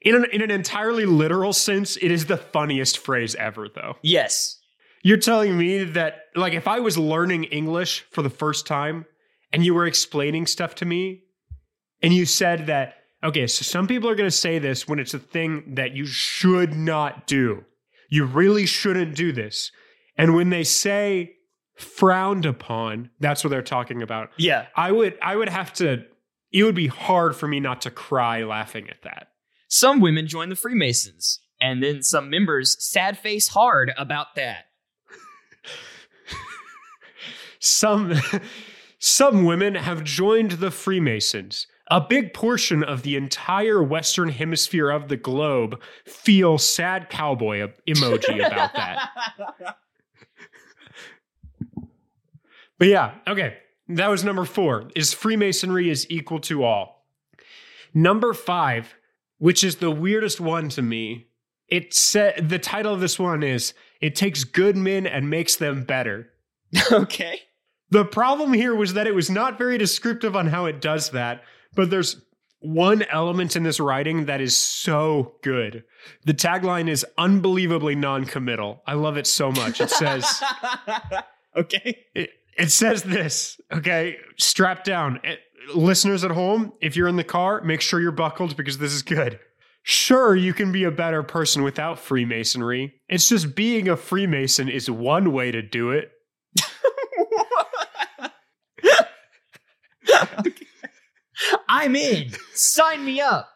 In 0.00 0.16
an, 0.16 0.26
in 0.32 0.42
an 0.42 0.50
entirely 0.50 1.06
literal 1.06 1.52
sense, 1.52 1.96
it 1.96 2.10
is 2.10 2.26
the 2.26 2.36
funniest 2.36 2.98
phrase 2.98 3.34
ever, 3.36 3.68
though. 3.68 3.96
Yes. 4.02 4.58
You're 5.02 5.16
telling 5.16 5.56
me 5.56 5.84
that, 5.84 6.26
like, 6.34 6.54
if 6.54 6.66
I 6.66 6.80
was 6.80 6.98
learning 6.98 7.44
English 7.44 8.04
for 8.10 8.22
the 8.22 8.30
first 8.30 8.66
time 8.66 9.06
and 9.52 9.64
you 9.64 9.74
were 9.74 9.86
explaining 9.86 10.46
stuff 10.46 10.74
to 10.76 10.84
me 10.84 11.22
and 12.02 12.12
you 12.12 12.26
said 12.26 12.66
that, 12.66 12.94
okay, 13.22 13.46
so 13.46 13.62
some 13.62 13.86
people 13.86 14.10
are 14.10 14.16
going 14.16 14.30
to 14.30 14.36
say 14.36 14.58
this 14.58 14.88
when 14.88 14.98
it's 14.98 15.14
a 15.14 15.18
thing 15.18 15.74
that 15.74 15.92
you 15.92 16.06
should 16.06 16.74
not 16.74 17.26
do. 17.26 17.64
You 18.10 18.24
really 18.24 18.66
shouldn't 18.66 19.14
do 19.14 19.32
this. 19.32 19.70
And 20.16 20.34
when 20.34 20.50
they 20.50 20.64
say 20.64 21.36
frowned 21.74 22.46
upon, 22.46 23.10
that's 23.20 23.42
what 23.42 23.50
they're 23.50 23.62
talking 23.62 24.02
about. 24.02 24.30
Yeah. 24.36 24.66
I 24.76 24.92
would 24.92 25.18
I 25.22 25.36
would 25.36 25.48
have 25.48 25.72
to 25.74 26.04
it 26.52 26.64
would 26.64 26.74
be 26.74 26.88
hard 26.88 27.34
for 27.34 27.48
me 27.48 27.60
not 27.60 27.80
to 27.82 27.90
cry 27.90 28.44
laughing 28.44 28.88
at 28.90 29.02
that. 29.02 29.28
Some 29.68 30.00
women 30.00 30.26
join 30.26 30.50
the 30.50 30.56
Freemasons, 30.56 31.40
and 31.60 31.82
then 31.82 32.02
some 32.02 32.28
members 32.28 32.76
sad 32.78 33.16
face 33.16 33.48
hard 33.48 33.92
about 33.96 34.34
that. 34.36 34.66
Some 37.62 38.14
some 38.98 39.44
women 39.44 39.76
have 39.76 40.02
joined 40.02 40.52
the 40.52 40.72
Freemasons. 40.72 41.68
A 41.88 42.00
big 42.00 42.34
portion 42.34 42.82
of 42.82 43.02
the 43.02 43.14
entire 43.14 43.82
western 43.82 44.30
hemisphere 44.30 44.90
of 44.90 45.08
the 45.08 45.16
globe 45.16 45.80
feel 46.04 46.58
sad 46.58 47.08
cowboy 47.08 47.68
emoji 47.88 48.44
about 48.44 48.72
that. 48.74 49.08
But 52.78 52.88
yeah, 52.88 53.14
okay. 53.26 53.58
That 53.88 54.08
was 54.08 54.24
number 54.24 54.44
4. 54.44 54.90
Is 54.94 55.12
Freemasonry 55.12 55.90
is 55.90 56.06
equal 56.10 56.40
to 56.40 56.64
all. 56.64 57.06
Number 57.94 58.32
5, 58.32 58.94
which 59.38 59.62
is 59.62 59.76
the 59.76 59.90
weirdest 59.90 60.40
one 60.40 60.68
to 60.70 60.82
me. 60.82 61.28
It 61.68 61.94
said 61.94 62.48
the 62.48 62.58
title 62.58 62.92
of 62.92 63.00
this 63.00 63.18
one 63.18 63.42
is 63.42 63.74
It 64.00 64.14
takes 64.14 64.44
good 64.44 64.76
men 64.76 65.06
and 65.06 65.30
makes 65.30 65.56
them 65.56 65.84
better. 65.84 66.30
okay. 66.92 67.40
The 67.90 68.04
problem 68.04 68.54
here 68.54 68.74
was 68.74 68.94
that 68.94 69.06
it 69.06 69.14
was 69.14 69.28
not 69.28 69.58
very 69.58 69.76
descriptive 69.76 70.34
on 70.34 70.46
how 70.46 70.64
it 70.64 70.80
does 70.80 71.10
that, 71.10 71.42
but 71.74 71.90
there's 71.90 72.22
one 72.60 73.02
element 73.02 73.56
in 73.56 73.64
this 73.64 73.80
writing 73.80 74.26
that 74.26 74.40
is 74.40 74.56
so 74.56 75.34
good. 75.42 75.84
The 76.24 76.32
tagline 76.32 76.88
is 76.88 77.04
unbelievably 77.18 77.96
non 77.96 78.24
committal. 78.24 78.82
I 78.86 78.94
love 78.94 79.16
it 79.16 79.26
so 79.26 79.52
much. 79.52 79.80
It 79.80 79.90
says, 79.90 80.42
Okay. 81.56 82.04
It, 82.14 82.30
it 82.56 82.70
says 82.70 83.02
this, 83.02 83.60
okay? 83.72 84.16
Strap 84.38 84.84
down. 84.84 85.20
Eh, 85.24 85.36
listeners 85.74 86.24
at 86.24 86.30
home, 86.30 86.72
if 86.80 86.96
you're 86.96 87.08
in 87.08 87.16
the 87.16 87.24
car, 87.24 87.62
make 87.62 87.80
sure 87.80 88.00
you're 88.00 88.12
buckled 88.12 88.56
because 88.56 88.78
this 88.78 88.92
is 88.92 89.02
good. 89.02 89.38
Sure, 89.84 90.36
you 90.36 90.54
can 90.54 90.70
be 90.70 90.84
a 90.84 90.90
better 90.92 91.22
person 91.22 91.62
without 91.62 91.98
Freemasonry. 91.98 92.94
It's 93.08 93.28
just 93.28 93.56
being 93.56 93.88
a 93.88 93.96
Freemason 93.96 94.68
is 94.68 94.88
one 94.88 95.32
way 95.32 95.50
to 95.50 95.60
do 95.60 95.90
it. 95.90 96.12
I'm 101.68 101.96
in. 101.96 102.30
Sign 102.54 103.04
me 103.04 103.20
up. 103.20 103.48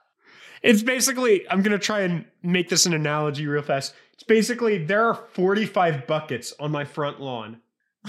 It's 0.62 0.82
basically, 0.82 1.48
I'm 1.48 1.62
going 1.62 1.78
to 1.78 1.84
try 1.84 2.00
and 2.00 2.24
make 2.42 2.68
this 2.68 2.86
an 2.86 2.94
analogy 2.94 3.46
real 3.46 3.62
fast. 3.62 3.94
It's 4.14 4.24
basically 4.24 4.84
there 4.84 5.04
are 5.04 5.14
45 5.14 6.08
buckets 6.08 6.52
on 6.58 6.72
my 6.72 6.84
front 6.84 7.20
lawn. 7.20 7.60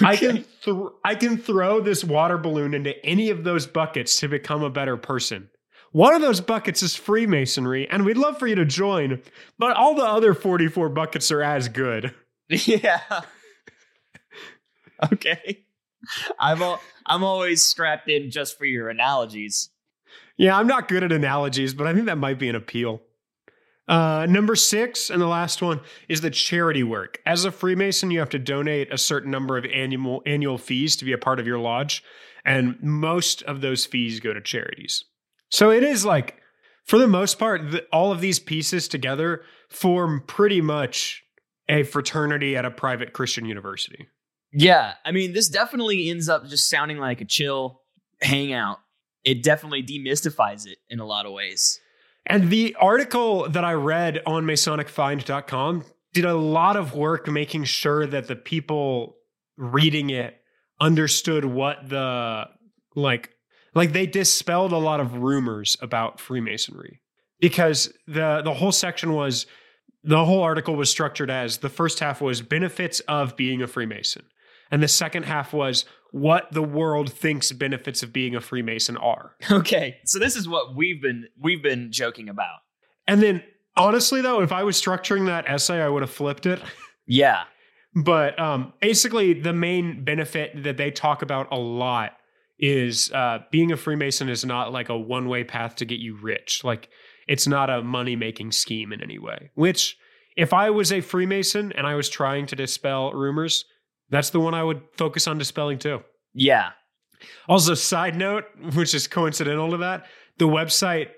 I 0.02 0.16
can 0.16 0.46
th- 0.62 0.78
I 1.04 1.16
can 1.16 1.38
throw 1.38 1.80
this 1.82 2.04
water 2.04 2.38
balloon 2.38 2.74
into 2.74 3.04
any 3.06 3.30
of 3.30 3.44
those 3.44 3.66
buckets 3.68 4.20
to 4.20 4.28
become 4.28 4.64
a 4.64 4.70
better 4.70 4.98
person. 4.98 5.50
One 5.92 6.14
of 6.14 6.22
those 6.22 6.42
buckets 6.42 6.84
is 6.84 6.96
Freemasonry, 6.96 7.90
and 7.90 8.06
we'd 8.06 8.18
love 8.18 8.38
for 8.38 8.46
you 8.48 8.56
to 8.56 8.66
join, 8.66 9.22
but 9.58 9.76
all 9.76 9.96
the 9.96 10.04
other 10.04 10.34
44 10.34 10.90
buckets 10.90 11.32
are 11.32 11.42
as 11.42 11.70
good. 11.70 12.14
Yeah. 12.50 13.02
okay. 15.12 15.66
I'm 16.40 16.62
al- 16.62 16.82
I'm 17.06 17.24
always 17.24 17.62
strapped 17.62 18.10
in 18.10 18.32
just 18.32 18.58
for 18.58 18.64
your 18.66 18.90
analogies. 18.90 19.70
Yeah, 20.38 20.58
I'm 20.58 20.68
not 20.68 20.88
good 20.88 21.04
at 21.04 21.12
analogies, 21.12 21.74
but 21.74 21.88
I 21.88 21.94
think 21.94 22.06
that 22.06 22.18
might 22.18 22.40
be 22.40 22.48
an 22.48 22.56
appeal. 22.56 23.02
Uh, 23.88 24.26
number 24.30 24.56
six, 24.56 25.10
and 25.10 25.22
the 25.22 25.28
last 25.28 25.62
one, 25.62 25.80
is 26.10 26.22
the 26.22 26.30
charity 26.30 26.84
work. 26.84 27.22
As 27.26 27.46
a 27.46 27.52
Freemason, 27.52 28.12
you 28.12 28.20
have 28.20 28.30
to 28.30 28.40
donate 28.40 28.94
a 28.94 28.98
certain 28.98 29.32
number 29.32 29.58
of 29.58 29.66
annual 29.66 30.22
annual 30.26 30.58
fees 30.58 30.96
to 30.98 31.06
be 31.06 31.14
a 31.14 31.18
part 31.18 31.40
of 31.40 31.48
your 31.48 31.60
lodge, 31.60 32.04
and 32.44 32.78
most 32.82 33.44
of 33.44 33.62
those 33.62 33.86
fees 33.86 34.20
go 34.20 34.34
to 34.34 34.42
charities. 34.42 35.06
So 35.50 35.72
it 35.72 35.84
is 35.84 36.04
like, 36.04 36.36
for 36.86 37.00
the 37.00 37.08
most 37.08 37.40
part, 37.40 37.72
the, 37.72 37.86
all 37.94 38.12
of 38.12 38.20
these 38.20 38.40
pieces 38.40 38.88
together 38.90 39.44
form 39.70 40.24
pretty 40.28 40.60
much 40.60 41.24
a 41.70 41.84
fraternity 41.84 42.58
at 42.58 42.66
a 42.66 42.72
private 42.72 43.14
Christian 43.14 43.46
university. 43.46 44.08
Yeah, 44.52 44.94
I 45.06 45.12
mean, 45.12 45.34
this 45.34 45.50
definitely 45.50 46.10
ends 46.10 46.30
up 46.30 46.48
just 46.48 46.70
sounding 46.70 46.98
like 46.98 47.22
a 47.22 47.26
chill 47.26 47.82
hangout. 48.22 48.80
It 49.24 49.44
definitely 49.44 49.84
demystifies 49.84 50.66
it 50.66 50.78
in 50.90 51.00
a 51.00 51.06
lot 51.06 51.26
of 51.26 51.34
ways. 51.34 51.80
And 52.28 52.50
the 52.50 52.76
article 52.80 53.50
that 53.50 53.64
I 53.64 53.74
read 53.74 54.22
on 54.26 54.44
MasonicFind.com 54.44 55.86
did 56.14 56.26
a 56.26 56.36
lot 56.36 56.76
of 56.76 56.94
work 56.94 57.28
making 57.28 57.64
sure 57.64 58.06
that 58.06 58.28
the 58.28 58.36
people 58.36 59.16
reading 59.58 60.10
it 60.10 60.40
understood 60.80 61.46
what 61.46 61.90
the 61.90 62.46
like 62.96 63.32
like 63.74 63.94
they 63.94 64.06
dispelled 64.06 64.72
a 64.74 64.78
lot 64.78 65.00
of 65.00 65.16
rumors 65.16 65.78
about 65.82 66.20
Freemasonry. 66.20 67.02
Because 67.40 67.94
the 68.08 68.42
the 68.44 68.54
whole 68.54 68.72
section 68.72 69.14
was 69.14 69.46
the 70.04 70.26
whole 70.26 70.42
article 70.42 70.76
was 70.76 70.90
structured 70.90 71.32
as 71.32 71.60
the 71.60 71.70
first 71.70 72.00
half 72.00 72.22
was 72.22 72.42
benefits 72.42 73.00
of 73.02 73.38
being 73.38 73.62
a 73.62 73.68
Freemason 73.68 74.26
and 74.72 74.84
the 74.84 74.88
second 74.88 75.24
half 75.24 75.54
was 75.54 75.86
what 76.12 76.52
the 76.52 76.64
world 76.64 77.12
thinks 77.12 77.52
benefits 77.52 78.04
of 78.04 78.14
being 78.14 78.36
a 78.36 78.42
Freemason 78.42 78.98
are. 78.98 79.36
Okay, 79.52 79.98
so 80.06 80.20
this 80.20 80.36
is 80.36 80.48
what 80.48 80.76
we've 80.76 81.02
been 81.02 81.28
we've 81.42 81.64
been 81.64 81.92
joking 81.92 82.30
about. 82.30 82.60
And 83.08 83.22
then 83.22 83.44
honestly 83.76 84.22
though, 84.22 84.42
if 84.42 84.52
I 84.52 84.64
was 84.64 84.82
structuring 84.82 85.26
that 85.28 85.50
essay, 85.50 85.82
I 85.82 85.90
would 85.90 86.04
have 86.04 86.12
flipped 86.12 86.46
it. 86.46 86.62
Yeah. 87.08 87.44
But 87.96 88.38
um, 88.40 88.74
basically, 88.80 89.34
the 89.34 89.54
main 89.54 90.04
benefit 90.04 90.64
that 90.64 90.78
they 90.78 90.92
talk 90.92 91.22
about 91.24 91.48
a 91.52 91.58
lot 91.58 92.12
is 92.60 93.12
uh, 93.12 93.40
being 93.52 93.72
a 93.72 93.78
Freemason 93.78 94.30
is 94.30 94.46
not 94.46 94.72
like 94.72 94.90
a 94.90 94.98
one 94.98 95.28
way 95.28 95.44
path 95.44 95.76
to 95.78 95.86
get 95.86 96.00
you 96.00 96.16
rich. 96.22 96.64
Like, 96.64 96.90
it's 97.28 97.48
not 97.48 97.70
a 97.70 97.82
money 97.82 98.16
making 98.16 98.52
scheme 98.52 98.94
in 98.94 99.02
any 99.02 99.18
way. 99.18 99.52
Which, 99.56 99.98
if 100.36 100.54
I 100.54 100.70
was 100.70 100.92
a 100.92 101.02
Freemason 101.02 101.72
and 101.72 101.88
I 101.88 101.96
was 101.96 102.10
trying 102.10 102.46
to 102.48 102.56
dispel 102.56 103.12
rumors, 103.14 103.66
that's 104.10 104.30
the 104.30 104.40
one 104.40 104.54
I 104.54 104.64
would 104.64 104.82
focus 104.94 105.28
on 105.28 105.38
dispelling 105.38 105.80
too. 105.80 106.02
Yeah. 106.34 106.70
Also, 107.48 107.74
side 107.74 108.16
note, 108.16 108.46
which 108.74 108.94
is 108.94 109.08
coincidental 109.08 109.72
to 109.72 109.78
that, 109.78 110.06
the 110.38 110.48
website 110.48 111.10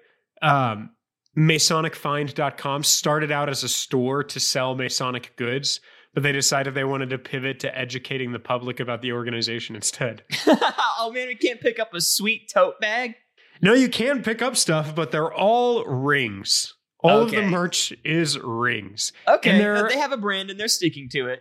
um, 0.41 0.91
MasonicFind.com 1.37 2.83
started 2.83 3.31
out 3.31 3.49
as 3.49 3.63
a 3.63 3.69
store 3.69 4.23
to 4.23 4.39
sell 4.39 4.75
Masonic 4.75 5.35
goods, 5.35 5.81
but 6.13 6.23
they 6.23 6.31
decided 6.31 6.73
they 6.73 6.83
wanted 6.83 7.09
to 7.11 7.17
pivot 7.17 7.59
to 7.61 7.77
educating 7.77 8.31
the 8.31 8.39
public 8.39 8.79
about 8.79 9.01
the 9.01 9.11
organization 9.11 9.75
instead. 9.75 10.23
oh 10.47 11.11
man, 11.13 11.27
we 11.27 11.35
can't 11.35 11.61
pick 11.61 11.79
up 11.79 11.93
a 11.93 12.01
sweet 12.01 12.49
tote 12.53 12.79
bag. 12.79 13.15
No, 13.61 13.73
you 13.73 13.89
can 13.89 14.23
pick 14.23 14.41
up 14.41 14.55
stuff, 14.55 14.95
but 14.95 15.11
they're 15.11 15.33
all 15.33 15.83
rings. 15.85 16.75
All 17.01 17.21
of 17.21 17.31
the 17.31 17.41
merch 17.41 17.93
is 18.03 18.37
rings. 18.37 19.13
Okay, 19.27 19.51
And 19.63 19.89
they 19.89 19.97
have 19.97 20.11
a 20.11 20.17
brand 20.17 20.49
and 20.49 20.59
they're 20.59 20.67
sticking 20.67 21.07
to 21.11 21.27
it. 21.27 21.39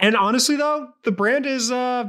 And 0.00 0.16
honestly, 0.16 0.56
though, 0.56 0.88
the 1.04 1.12
brand 1.12 1.46
is 1.46 1.70
uh, 1.70 2.08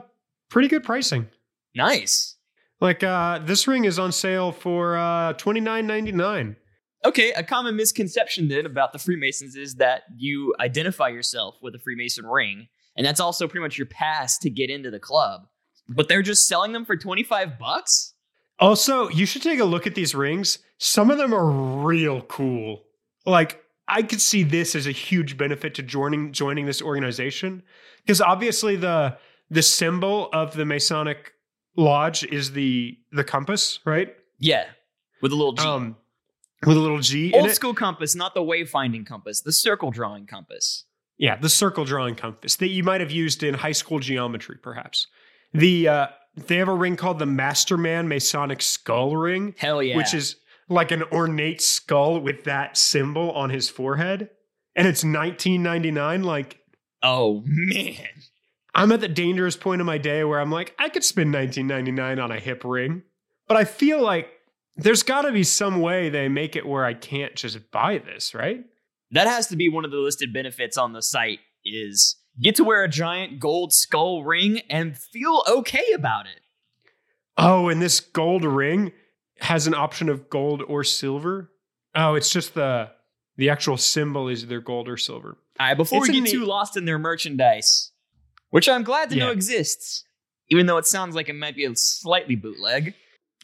pretty 0.50 0.70
good 0.70 0.84
pricing. 0.84 1.28
Nice. 1.76 2.38
Like 2.80 3.04
uh, 3.04 3.40
this 3.40 3.68
ring 3.68 3.86
is 3.86 4.00
on 4.00 4.12
sale 4.12 4.52
for 4.52 4.98
uh, 4.98 5.34
twenty 5.34 5.60
nine 5.60 5.86
ninety 5.86 6.12
nine. 6.12 6.56
Okay, 7.04 7.32
a 7.34 7.44
common 7.44 7.76
misconception 7.76 8.48
then 8.48 8.66
about 8.66 8.94
the 8.94 9.00
Freemasons 9.00 9.56
is 9.56 9.76
that 9.76 10.04
you 10.18 10.54
identify 10.60 11.10
yourself 11.10 11.56
with 11.62 11.76
a 11.76 11.80
Freemason 11.80 12.26
ring, 12.26 12.68
and 12.96 13.06
that's 13.06 13.20
also 13.20 13.48
pretty 13.48 13.64
much 13.64 13.78
your 13.78 13.88
pass 13.88 14.38
to 14.40 14.50
get 14.50 14.70
into 14.70 14.90
the 14.90 15.00
club. 15.00 15.48
But 15.90 16.08
they're 16.08 16.22
just 16.22 16.48
selling 16.48 16.72
them 16.72 16.86
for 16.86 16.96
25 16.96 17.60
bucks? 17.60 18.14
Also, 18.60 19.10
you 19.10 19.26
should 19.26 19.42
take 19.42 19.60
a 19.60 19.66
look 19.66 19.88
at 19.88 19.96
these 19.96 20.14
rings. 20.14 20.60
Some 20.78 21.10
of 21.10 21.18
them 21.18 21.34
are 21.34 21.50
real 21.50 22.22
cool. 22.22 22.84
Like 23.26 23.61
I 23.92 24.04
could 24.04 24.22
see 24.22 24.44
this 24.44 24.74
as 24.74 24.88
a 24.88 24.92
huge 24.92 25.38
benefit 25.38 25.76
to 25.76 25.84
joining 25.84 26.32
joining 26.32 26.66
this 26.66 26.82
organization 26.82 27.62
because 28.02 28.22
obviously 28.22 28.78
the 28.78 29.18
the 29.50 29.62
symbol 29.62 30.30
of 30.32 30.54
the 30.56 30.66
Masonic 30.66 31.34
lodge 31.76 32.24
is 32.24 32.54
the 32.54 32.98
the 33.12 33.26
compass, 33.26 33.80
right? 33.86 34.16
Yeah, 34.40 34.66
with 35.22 35.34
a 35.34 35.36
little 35.36 35.54
G. 35.54 35.66
Um 35.66 35.98
with 36.66 36.78
a 36.78 36.80
little 36.80 37.00
G 37.00 37.34
in 37.34 37.42
Old 37.42 37.50
it. 37.50 37.56
school 37.56 37.74
compass, 37.74 38.16
not 38.16 38.34
the 38.34 38.42
wayfinding 38.42 39.06
compass, 39.06 39.42
the 39.42 39.52
circle 39.52 39.92
drawing 39.92 40.26
compass. 40.26 40.86
Yeah, 41.18 41.36
the 41.36 41.50
circle 41.50 41.86
drawing 41.86 42.16
compass 42.16 42.56
that 42.56 42.70
you 42.70 42.84
might 42.84 43.02
have 43.02 43.12
used 43.12 43.44
in 43.44 43.54
high 43.56 43.74
school 43.74 44.00
geometry, 44.00 44.58
perhaps. 44.62 45.08
The 45.54 45.88
uh, 45.88 46.08
they 46.38 46.58
have 46.58 46.70
a 46.70 46.74
ring 46.74 46.96
called 46.96 47.20
the 47.20 47.26
Masterman 47.26 48.08
Masonic 48.08 48.62
Skull 48.62 49.18
Ring, 49.18 49.54
Hell 49.58 49.84
yeah. 49.84 49.98
which 49.98 50.14
is 50.14 50.38
like 50.72 50.92
an 50.92 51.04
ornate 51.12 51.62
skull 51.62 52.20
with 52.20 52.46
that 52.46 52.78
symbol 52.78 53.32
on 53.32 53.50
his 53.50 53.70
forehead, 53.70 54.30
and 54.76 54.88
it's 54.88 55.04
1999. 55.04 56.24
Like 56.24 56.60
oh 57.04 57.44
man. 57.46 58.08
I'm 58.74 58.94
at 58.94 59.02
the 59.02 59.10
dangerous 59.10 59.58
point 59.58 59.82
of 59.82 59.86
my 59.88 59.98
day 59.98 60.24
where 60.24 60.40
I'm 60.40 60.50
like, 60.50 60.74
I 60.80 60.88
could 60.88 61.04
spend 61.04 61.34
1999 61.34 62.20
on 62.20 62.32
a 62.32 62.40
hip 62.40 62.64
ring, 62.64 63.04
but 63.46 63.58
I 63.58 63.66
feel 63.66 64.02
like 64.02 64.30
there's 64.78 65.04
got 65.04 65.24
to 65.24 65.34
be 65.34 65.44
some 65.44 65.82
way 65.82 66.10
they 66.10 66.30
make 66.30 66.56
it 66.56 66.66
where 66.66 66.86
I 66.86 66.94
can't 66.94 67.36
just 67.36 67.70
buy 67.72 67.98
this, 67.98 68.34
right? 68.34 68.64
That 69.12 69.28
has 69.28 69.48
to 69.48 69.58
be 69.58 69.68
one 69.68 69.84
of 69.84 69.92
the 69.92 69.98
listed 69.98 70.34
benefits 70.34 70.78
on 70.78 70.94
the 70.94 71.02
site 71.02 71.40
is 71.66 72.16
get 72.42 72.56
to 72.56 72.64
wear 72.64 72.84
a 72.84 72.90
giant 72.90 73.40
gold 73.40 73.74
skull 73.74 74.24
ring 74.24 74.62
and 74.70 74.98
feel 74.98 75.44
okay 75.50 75.92
about 75.94 76.28
it. 76.28 76.40
Oh, 77.38 77.68
and 77.68 77.82
this 77.82 78.00
gold 78.00 78.46
ring 78.46 78.94
has 79.42 79.68
an 79.68 79.74
option 79.74 80.08
of 80.10 80.30
gold 80.30 80.62
or 80.68 80.84
silver. 80.84 81.52
Oh, 81.96 82.16
it's 82.16 82.30
just 82.30 82.54
the 82.54 82.90
the 83.38 83.50
actual 83.50 83.78
symbol 83.78 84.28
is 84.28 84.44
either 84.44 84.62
gold 84.62 84.88
or 84.88 84.98
silver. 84.98 85.38
All 85.60 85.68
right, 85.68 85.76
before 85.78 86.00
It's 86.00 86.10
we 86.10 86.22
get 86.22 86.26
the- 86.26 86.32
too 86.32 86.46
lost 86.46 86.78
in 86.78 86.86
their 86.86 87.00
merchandise, 87.00 87.92
which 88.50 88.70
I'm 88.70 88.84
glad 88.84 89.10
to 89.10 89.16
know 89.18 89.32
exists, 89.32 90.06
even 90.50 90.66
though 90.66 90.78
it 90.78 90.86
sounds 90.86 91.16
like 91.16 91.30
it 91.30 91.34
might 91.34 91.56
be 91.56 91.66
a 91.66 91.76
slightly 91.76 92.36
bootleg, 92.36 92.94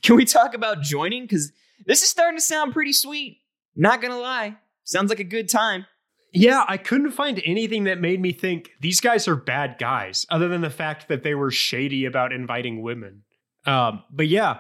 can 0.04 0.16
we 0.16 0.26
talk 0.26 0.54
about 0.54 0.82
joining? 0.82 1.24
Because 1.24 1.52
this 1.86 2.02
is 2.04 2.10
starting 2.10 2.38
to 2.38 2.44
sound 2.44 2.74
pretty 2.74 2.94
sweet. 2.94 3.42
Not 3.76 4.02
gonna 4.02 4.20
lie, 4.20 4.58
sounds 4.84 5.10
like 5.10 5.20
a 5.20 5.24
good 5.24 5.50
time. 5.50 5.86
Yeah, 6.34 6.66
I 6.68 6.78
couldn't 6.78 7.12
find 7.12 7.42
anything 7.46 7.86
that 7.86 8.00
made 8.00 8.20
me 8.20 8.32
think 8.34 8.72
these 8.82 9.00
guys 9.00 9.28
are 9.28 9.36
bad 9.36 9.78
guys, 9.80 10.26
other 10.30 10.48
than 10.48 10.62
the 10.62 10.70
fact 10.70 11.08
that 11.08 11.24
they 11.24 11.34
were 11.34 11.52
shady 11.52 12.06
about 12.06 12.34
inviting 12.34 12.82
women. 12.82 13.24
Um, 13.66 14.04
but 14.12 14.28
yeah, 14.28 14.60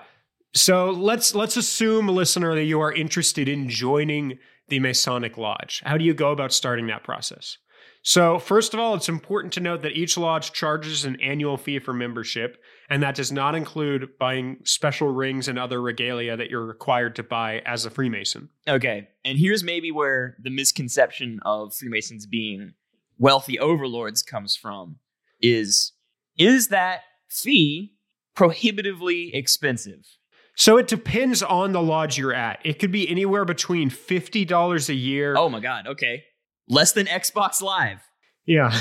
so 0.53 0.89
let's 0.89 1.35
let's 1.35 1.57
assume, 1.57 2.07
listener, 2.07 2.55
that 2.55 2.63
you 2.63 2.79
are 2.79 2.93
interested 2.93 3.47
in 3.47 3.69
joining 3.69 4.39
the 4.67 4.79
Masonic 4.79 5.37
Lodge. 5.37 5.81
How 5.85 5.97
do 5.97 6.03
you 6.03 6.13
go 6.13 6.31
about 6.31 6.51
starting 6.51 6.87
that 6.87 7.03
process? 7.03 7.57
So, 8.03 8.39
first 8.39 8.73
of 8.73 8.79
all, 8.79 8.95
it's 8.95 9.09
important 9.09 9.51
to 9.53 9.59
note 9.59 9.81
that 9.81 9.97
each 9.97 10.17
lodge 10.17 10.53
charges 10.53 11.03
an 11.03 11.19
annual 11.19 11.57
fee 11.57 11.79
for 11.79 11.93
membership, 11.93 12.57
and 12.89 13.03
that 13.03 13.15
does 13.15 13.33
not 13.33 13.53
include 13.53 14.17
buying 14.17 14.59
special 14.63 15.09
rings 15.09 15.49
and 15.49 15.59
other 15.59 15.81
regalia 15.81 16.37
that 16.37 16.49
you're 16.49 16.65
required 16.65 17.17
to 17.17 17.23
buy 17.23 17.61
as 17.65 17.85
a 17.85 17.89
Freemason. 17.89 18.47
Okay, 18.65 19.09
and 19.25 19.37
here's 19.37 19.61
maybe 19.61 19.91
where 19.91 20.37
the 20.41 20.49
misconception 20.49 21.41
of 21.43 21.75
Freemasons 21.75 22.25
being 22.25 22.75
wealthy 23.17 23.59
overlords 23.59 24.23
comes 24.23 24.55
from 24.55 24.99
is 25.41 25.91
is 26.37 26.69
that 26.69 27.01
fee 27.29 27.95
prohibitively 28.35 29.35
expensive? 29.35 30.16
So 30.57 30.77
it 30.77 30.87
depends 30.87 31.43
on 31.43 31.71
the 31.71 31.81
lodge 31.81 32.17
you're 32.17 32.33
at. 32.33 32.59
It 32.63 32.79
could 32.79 32.91
be 32.91 33.07
anywhere 33.07 33.45
between 33.45 33.91
$50 33.91 34.89
a 34.89 34.93
year. 34.93 35.35
Oh 35.37 35.49
my 35.49 35.59
God. 35.59 35.85
Okay. 35.85 36.23
Less 36.67 36.93
than 36.93 37.05
Xbox 37.05 37.61
Live. 37.61 38.01
Yeah. 38.45 38.77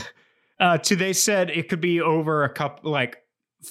Uh, 0.59 0.79
to 0.79 0.97
they 0.97 1.13
said 1.13 1.51
it 1.51 1.69
could 1.69 1.83
be 1.83 2.01
over 2.01 2.43
a 2.43 2.49
couple, 2.49 2.91
like 2.91 3.19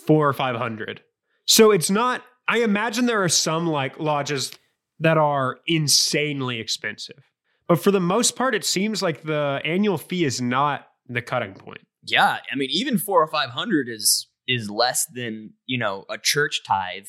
four 0.05 0.29
or 0.29 0.33
500. 0.33 1.01
So 1.45 1.71
it's 1.71 1.89
not, 1.89 2.21
I 2.47 2.59
imagine 2.59 3.07
there 3.07 3.23
are 3.23 3.27
some 3.29 3.65
like 3.65 3.99
lodges 3.99 4.51
that 4.99 5.17
are 5.17 5.57
insanely 5.65 6.59
expensive. 6.59 7.23
But 7.67 7.81
for 7.81 7.89
the 7.89 7.99
most 7.99 8.35
part, 8.35 8.53
it 8.53 8.63
seems 8.63 9.01
like 9.01 9.23
the 9.23 9.61
annual 9.65 9.97
fee 9.97 10.25
is 10.25 10.39
not 10.39 10.85
the 11.07 11.23
cutting 11.23 11.55
point. 11.55 11.81
Yeah. 12.03 12.37
I 12.51 12.55
mean, 12.55 12.69
even 12.71 12.99
four 12.99 13.23
or 13.23 13.27
500 13.27 13.87
is, 13.89 14.27
is 14.47 14.69
less 14.69 15.07
than, 15.11 15.53
you 15.65 15.79
know, 15.79 16.05
a 16.07 16.19
church 16.19 16.61
tithe 16.67 17.07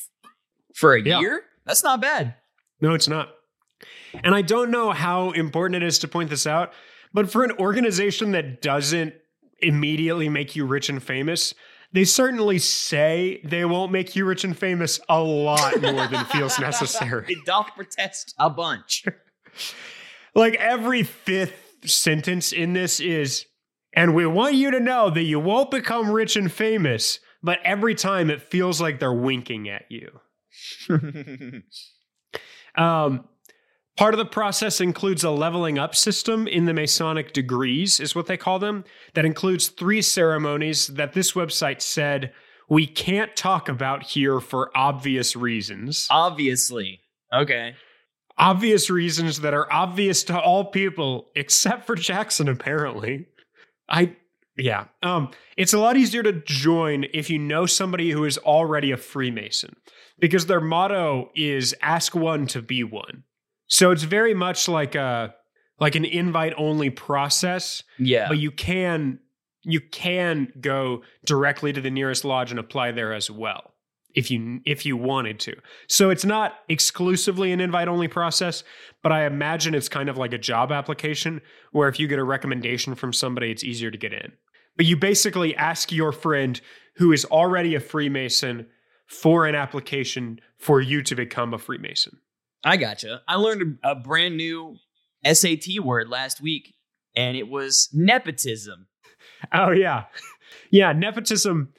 for 0.77 0.93
a 0.95 1.01
Yeah. 1.01 1.19
year. 1.19 1.43
That's 1.65 1.83
not 1.83 2.01
bad. 2.01 2.35
No, 2.79 2.93
it's 2.93 3.07
not. 3.07 3.29
And 4.23 4.33
I 4.35 4.41
don't 4.41 4.69
know 4.71 4.91
how 4.91 5.31
important 5.31 5.81
it 5.81 5.85
is 5.85 5.99
to 5.99 6.07
point 6.07 6.29
this 6.29 6.45
out, 6.47 6.71
but 7.13 7.31
for 7.31 7.43
an 7.43 7.51
organization 7.53 8.31
that 8.31 8.61
doesn't 8.61 9.13
immediately 9.59 10.29
make 10.29 10.55
you 10.55 10.65
rich 10.65 10.87
and 10.89 11.01
famous, 11.01 11.53
they 11.93 12.03
certainly 12.03 12.59
say 12.59 13.41
they 13.43 13.65
won't 13.65 13.91
make 13.91 14.15
you 14.15 14.25
rich 14.25 14.43
and 14.43 14.57
famous 14.57 14.99
a 15.09 15.19
lot 15.21 15.81
more 15.81 16.07
than 16.07 16.25
feels 16.25 16.59
necessary. 16.69 17.25
It 17.27 17.43
doth 17.45 17.71
protest 17.75 18.33
a 18.39 18.49
bunch. 18.49 19.03
Like 20.35 20.53
every 20.55 21.01
fifth 21.01 21.73
sentence 21.85 22.51
in 22.51 22.73
this 22.73 22.99
is, 22.99 23.45
and 23.93 24.13
we 24.13 24.27
want 24.27 24.53
you 24.53 24.69
to 24.69 24.79
know 24.79 25.09
that 25.09 25.23
you 25.23 25.39
won't 25.39 25.71
become 25.71 26.11
rich 26.11 26.35
and 26.35 26.51
famous, 26.51 27.19
but 27.41 27.57
every 27.63 27.95
time 27.95 28.29
it 28.29 28.43
feels 28.43 28.79
like 28.79 28.99
they're 28.99 29.11
winking 29.11 29.67
at 29.67 29.85
you. 29.89 30.19
Um, 32.75 33.27
part 33.97 34.13
of 34.13 34.19
the 34.19 34.25
process 34.25 34.79
includes 34.79 35.23
a 35.23 35.31
leveling 35.31 35.79
up 35.79 35.95
system 35.95 36.47
in 36.47 36.65
the 36.65 36.73
Masonic 36.73 37.33
degrees, 37.33 37.99
is 37.99 38.13
what 38.13 38.27
they 38.27 38.37
call 38.37 38.59
them. 38.59 38.83
That 39.15 39.25
includes 39.25 39.69
three 39.69 40.01
ceremonies 40.03 40.87
that 40.87 41.13
this 41.13 41.31
website 41.31 41.81
said 41.81 42.31
we 42.69 42.85
can't 42.85 43.35
talk 43.35 43.67
about 43.67 44.03
here 44.03 44.39
for 44.39 44.69
obvious 44.77 45.35
reasons. 45.35 46.07
Obviously. 46.11 46.99
Okay. 47.33 47.75
obvious 48.37 48.89
reasons 48.89 49.39
that 49.41 49.53
are 49.53 49.71
obvious 49.73 50.23
to 50.25 50.39
all 50.39 50.65
people 50.65 51.31
except 51.35 51.85
for 51.87 51.95
Jackson, 51.95 52.47
apparently. 52.47 53.25
I. 53.89 54.15
Yeah. 54.57 54.85
Um, 55.03 55.31
it's 55.55 55.73
a 55.73 55.79
lot 55.79 55.97
easier 55.97 56.23
to 56.23 56.33
join 56.33 57.05
if 57.13 57.29
you 57.29 57.37
know 57.39 57.65
somebody 57.65 58.11
who 58.11 58.25
is 58.25 58.37
already 58.39 58.91
a 58.91 58.97
Freemason 58.97 59.75
because 60.19 60.47
their 60.47 60.61
motto 60.61 61.29
is 61.35 61.75
ask 61.81 62.15
one 62.15 62.47
to 62.47 62.61
be 62.61 62.83
one. 62.83 63.23
So 63.67 63.91
it's 63.91 64.03
very 64.03 64.33
much 64.33 64.67
like 64.67 64.95
a 64.95 65.33
like 65.79 65.93
an 65.95 66.05
invite 66.05 66.53
only 66.57 66.89
process, 66.89 67.83
Yeah. 67.99 68.27
but 68.27 68.39
you 68.39 68.49
can 68.51 69.19
you 69.63 69.79
can 69.81 70.51
go 70.61 71.03
directly 71.25 71.73
to 71.73 71.81
the 71.81 71.91
nearest 71.91 72.23
lodge 72.25 72.51
and 72.51 72.59
apply 72.59 72.91
there 72.93 73.13
as 73.13 73.29
well 73.29 73.73
if 74.15 74.31
you 74.31 74.59
if 74.65 74.85
you 74.85 74.97
wanted 74.97 75.39
to. 75.41 75.55
So 75.87 76.09
it's 76.09 76.25
not 76.25 76.53
exclusively 76.69 77.51
an 77.51 77.59
invite 77.59 77.87
only 77.89 78.07
process, 78.07 78.63
but 79.03 79.11
I 79.11 79.25
imagine 79.25 79.75
it's 79.75 79.89
kind 79.89 80.09
of 80.09 80.17
like 80.17 80.33
a 80.33 80.37
job 80.39 80.71
application 80.71 81.41
where 81.73 81.89
if 81.89 81.99
you 81.99 82.07
get 82.07 82.17
a 82.17 82.23
recommendation 82.23 82.95
from 82.95 83.11
somebody 83.13 83.51
it's 83.51 83.63
easier 83.63 83.91
to 83.91 83.97
get 83.97 84.13
in. 84.13 84.31
But 84.77 84.85
you 84.85 84.95
basically 84.95 85.55
ask 85.55 85.91
your 85.91 86.11
friend 86.11 86.61
who 86.95 87.11
is 87.11 87.25
already 87.25 87.75
a 87.75 87.79
Freemason 87.79 88.67
for 89.07 89.45
an 89.47 89.55
application 89.55 90.39
for 90.57 90.81
you 90.81 91.01
to 91.03 91.15
become 91.15 91.53
a 91.53 91.57
Freemason. 91.57 92.19
I 92.63 92.77
gotcha. 92.77 93.21
I 93.27 93.35
learned 93.35 93.79
a, 93.83 93.95
brand 93.95 94.37
new 94.37 94.77
SAT 95.25 95.79
word 95.83 96.09
last 96.09 96.41
week, 96.41 96.75
and 97.15 97.37
it 97.37 97.47
was 97.47 97.89
nepotism. 97.93 98.87
Oh 99.53 99.71
yeah. 99.71 100.05
Yeah, 100.71 100.93
nepotism 100.93 101.73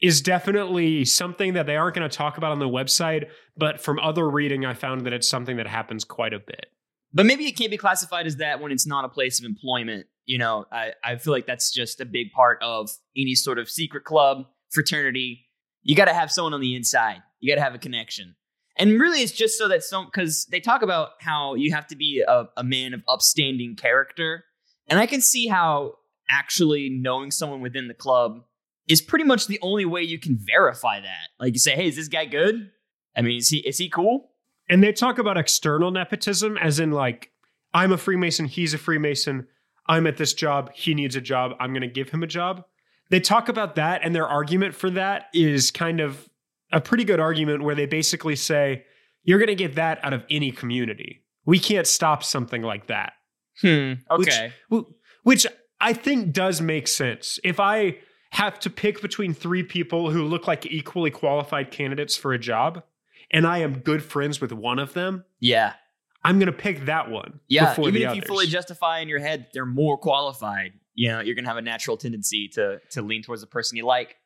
is 0.00 0.20
definitely 0.20 1.04
something 1.04 1.52
that 1.52 1.66
they 1.66 1.76
aren't 1.76 1.94
going 1.94 2.08
to 2.08 2.16
talk 2.16 2.38
about 2.38 2.52
on 2.52 2.58
the 2.58 2.68
website, 2.68 3.28
but 3.56 3.80
from 3.80 3.98
other 4.00 4.28
reading 4.28 4.64
I 4.64 4.74
found 4.74 5.06
that 5.06 5.12
it's 5.12 5.28
something 5.28 5.56
that 5.58 5.66
happens 5.66 6.04
quite 6.04 6.32
a 6.32 6.40
bit. 6.40 6.66
But 7.12 7.26
maybe 7.26 7.46
it 7.46 7.52
can't 7.52 7.70
be 7.70 7.76
classified 7.76 8.26
as 8.26 8.36
that 8.36 8.60
when 8.60 8.72
it's 8.72 8.86
not 8.86 9.04
a 9.04 9.08
place 9.08 9.38
of 9.38 9.44
employment. 9.44 10.06
You 10.24 10.38
know, 10.38 10.66
I, 10.70 10.92
I 11.04 11.16
feel 11.16 11.32
like 11.32 11.46
that's 11.46 11.72
just 11.72 12.00
a 12.00 12.04
big 12.04 12.32
part 12.32 12.58
of 12.62 12.90
any 13.16 13.34
sort 13.34 13.58
of 13.58 13.68
secret 13.68 14.04
club, 14.04 14.44
fraternity. 14.70 15.46
You 15.82 15.96
got 15.96 16.04
to 16.04 16.14
have 16.14 16.30
someone 16.30 16.54
on 16.54 16.60
the 16.60 16.76
inside, 16.76 17.22
you 17.40 17.52
got 17.52 17.58
to 17.58 17.64
have 17.64 17.74
a 17.74 17.78
connection. 17.78 18.36
And 18.76 18.98
really, 18.98 19.20
it's 19.20 19.32
just 19.32 19.58
so 19.58 19.68
that 19.68 19.82
some, 19.82 20.06
because 20.06 20.46
they 20.46 20.60
talk 20.60 20.82
about 20.82 21.10
how 21.20 21.54
you 21.54 21.74
have 21.74 21.86
to 21.88 21.96
be 21.96 22.24
a, 22.26 22.44
a 22.56 22.64
man 22.64 22.94
of 22.94 23.02
upstanding 23.06 23.76
character. 23.76 24.44
And 24.88 24.98
I 24.98 25.06
can 25.06 25.20
see 25.20 25.46
how 25.46 25.96
actually 26.30 26.88
knowing 26.88 27.30
someone 27.30 27.60
within 27.60 27.88
the 27.88 27.94
club 27.94 28.40
is 28.88 29.02
pretty 29.02 29.24
much 29.24 29.46
the 29.46 29.58
only 29.62 29.84
way 29.84 30.02
you 30.02 30.18
can 30.18 30.38
verify 30.38 31.00
that. 31.00 31.28
Like 31.38 31.52
you 31.52 31.58
say, 31.58 31.72
hey, 31.72 31.86
is 31.86 31.96
this 31.96 32.08
guy 32.08 32.24
good? 32.24 32.70
I 33.16 33.22
mean, 33.22 33.38
is 33.38 33.48
he 33.48 33.58
is 33.58 33.78
he 33.78 33.88
cool? 33.88 34.30
And 34.68 34.82
they 34.82 34.92
talk 34.92 35.18
about 35.18 35.36
external 35.36 35.90
nepotism 35.90 36.56
as 36.56 36.80
in 36.80 36.92
like 36.92 37.30
I'm 37.74 37.92
a 37.92 37.98
Freemason, 37.98 38.46
he's 38.46 38.74
a 38.74 38.78
Freemason, 38.78 39.46
I'm 39.86 40.06
at 40.06 40.16
this 40.16 40.34
job, 40.34 40.72
he 40.74 40.94
needs 40.94 41.16
a 41.16 41.20
job, 41.20 41.52
I'm 41.58 41.72
going 41.72 41.82
to 41.82 41.88
give 41.88 42.10
him 42.10 42.22
a 42.22 42.26
job. 42.26 42.64
They 43.10 43.20
talk 43.20 43.48
about 43.48 43.74
that 43.74 44.02
and 44.04 44.14
their 44.14 44.26
argument 44.26 44.74
for 44.74 44.90
that 44.90 45.26
is 45.34 45.70
kind 45.70 46.00
of 46.00 46.28
a 46.70 46.80
pretty 46.80 47.04
good 47.04 47.20
argument 47.20 47.62
where 47.62 47.74
they 47.74 47.86
basically 47.86 48.36
say 48.36 48.84
you're 49.24 49.38
going 49.38 49.48
to 49.48 49.54
get 49.54 49.74
that 49.74 50.02
out 50.04 50.12
of 50.12 50.24
any 50.30 50.50
community. 50.50 51.22
We 51.44 51.58
can't 51.58 51.86
stop 51.86 52.24
something 52.24 52.62
like 52.62 52.86
that. 52.86 53.12
Hmm. 53.60 53.94
Okay. 54.10 54.52
Wh- 54.72 54.90
Which 55.24 55.46
I 55.80 55.92
think 55.92 56.32
does 56.32 56.60
make 56.60 56.88
sense. 56.88 57.38
If 57.44 57.60
I 57.60 57.98
have 58.30 58.58
to 58.60 58.70
pick 58.70 59.02
between 59.02 59.34
three 59.34 59.62
people 59.62 60.10
who 60.10 60.24
look 60.24 60.46
like 60.46 60.64
equally 60.64 61.10
qualified 61.10 61.70
candidates 61.70 62.16
for 62.16 62.32
a 62.32 62.38
job, 62.38 62.82
and 63.30 63.46
I 63.46 63.58
am 63.58 63.80
good 63.80 64.02
friends 64.02 64.40
with 64.40 64.52
one 64.52 64.78
of 64.78 64.94
them, 64.94 65.24
yeah. 65.38 65.74
I'm 66.24 66.38
going 66.38 66.46
to 66.46 66.52
pick 66.52 66.86
that 66.86 67.10
one. 67.10 67.40
Yeah, 67.48 67.72
even 67.78 67.96
if 67.96 68.08
others. 68.08 68.16
you 68.16 68.22
fully 68.22 68.46
justify 68.46 69.00
in 69.00 69.08
your 69.08 69.18
head 69.18 69.48
they're 69.52 69.66
more 69.66 69.98
qualified, 69.98 70.72
you 70.94 71.08
know, 71.08 71.20
you're 71.20 71.34
gonna 71.34 71.48
have 71.48 71.56
a 71.56 71.62
natural 71.62 71.96
tendency 71.96 72.48
to 72.54 72.80
to 72.90 73.02
lean 73.02 73.22
towards 73.22 73.40
the 73.40 73.46
person 73.46 73.76
you 73.76 73.86
like. 73.86 74.16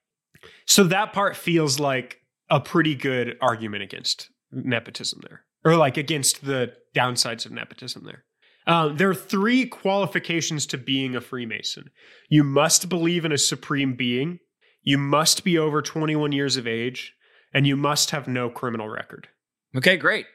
so 0.67 0.85
that 0.85 1.13
part 1.13 1.37
feels 1.37 1.79
like 1.79 2.21
a 2.51 2.61
pretty 2.61 2.95
good 2.95 3.37
argument 3.41 3.83
against 3.83 4.31
nepotism 4.53 5.21
there, 5.29 5.43
or 5.65 5.77
like 5.77 5.97
against 5.97 6.45
the 6.45 6.73
downsides 6.95 7.47
of 7.47 7.53
nepotism 7.53 8.05
there. 8.05 8.25
Um, 8.67 8.97
there 8.97 9.09
are 9.09 9.15
three 9.15 9.67
qualifications 9.67 10.67
to 10.67 10.79
being 10.79 11.15
a 11.15 11.21
Freemason. 11.21 11.91
You 12.29 12.43
must 12.43 12.89
believe 12.89 13.25
in 13.25 13.33
a 13.33 13.39
supreme 13.39 13.95
being. 13.95 14.41
You 14.83 14.99
must 14.99 15.45
be 15.45 15.57
over 15.57 15.83
21 15.83 16.33
years 16.33 16.57
of 16.57 16.67
age, 16.67 17.15
and 17.55 17.67
you 17.67 17.77
must 17.77 18.11
have 18.11 18.27
no 18.27 18.51
criminal 18.51 18.89
record. 18.89 19.29
Okay, 19.77 19.97
great. 19.97 20.27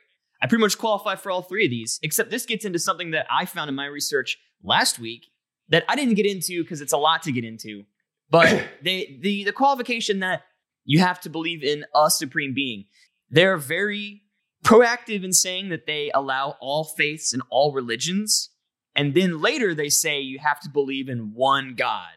I 0.41 0.47
pretty 0.47 0.61
much 0.61 0.77
qualify 0.77 1.15
for 1.15 1.31
all 1.31 1.43
three 1.43 1.65
of 1.65 1.71
these, 1.71 1.99
except 2.01 2.31
this 2.31 2.45
gets 2.45 2.65
into 2.65 2.79
something 2.79 3.11
that 3.11 3.27
I 3.29 3.45
found 3.45 3.69
in 3.69 3.75
my 3.75 3.85
research 3.85 4.37
last 4.63 4.99
week 4.99 5.27
that 5.69 5.85
I 5.87 5.95
didn't 5.95 6.15
get 6.15 6.25
into 6.25 6.63
because 6.63 6.81
it's 6.81 6.93
a 6.93 6.97
lot 6.97 7.23
to 7.23 7.31
get 7.31 7.43
into. 7.43 7.83
But 8.29 8.67
they 8.83 9.19
the 9.21 9.43
the 9.43 9.51
qualification 9.51 10.19
that 10.19 10.43
you 10.83 10.99
have 10.99 11.21
to 11.21 11.29
believe 11.29 11.63
in 11.63 11.85
a 11.95 12.09
supreme 12.09 12.53
being. 12.53 12.85
They're 13.29 13.57
very 13.57 14.23
proactive 14.63 15.23
in 15.23 15.33
saying 15.33 15.69
that 15.69 15.85
they 15.85 16.11
allow 16.13 16.57
all 16.59 16.83
faiths 16.83 17.33
and 17.33 17.41
all 17.49 17.71
religions. 17.71 18.49
And 18.95 19.13
then 19.13 19.41
later 19.41 19.73
they 19.73 19.89
say 19.89 20.19
you 20.19 20.39
have 20.39 20.59
to 20.61 20.69
believe 20.69 21.07
in 21.07 21.33
one 21.33 21.75
God. 21.75 22.09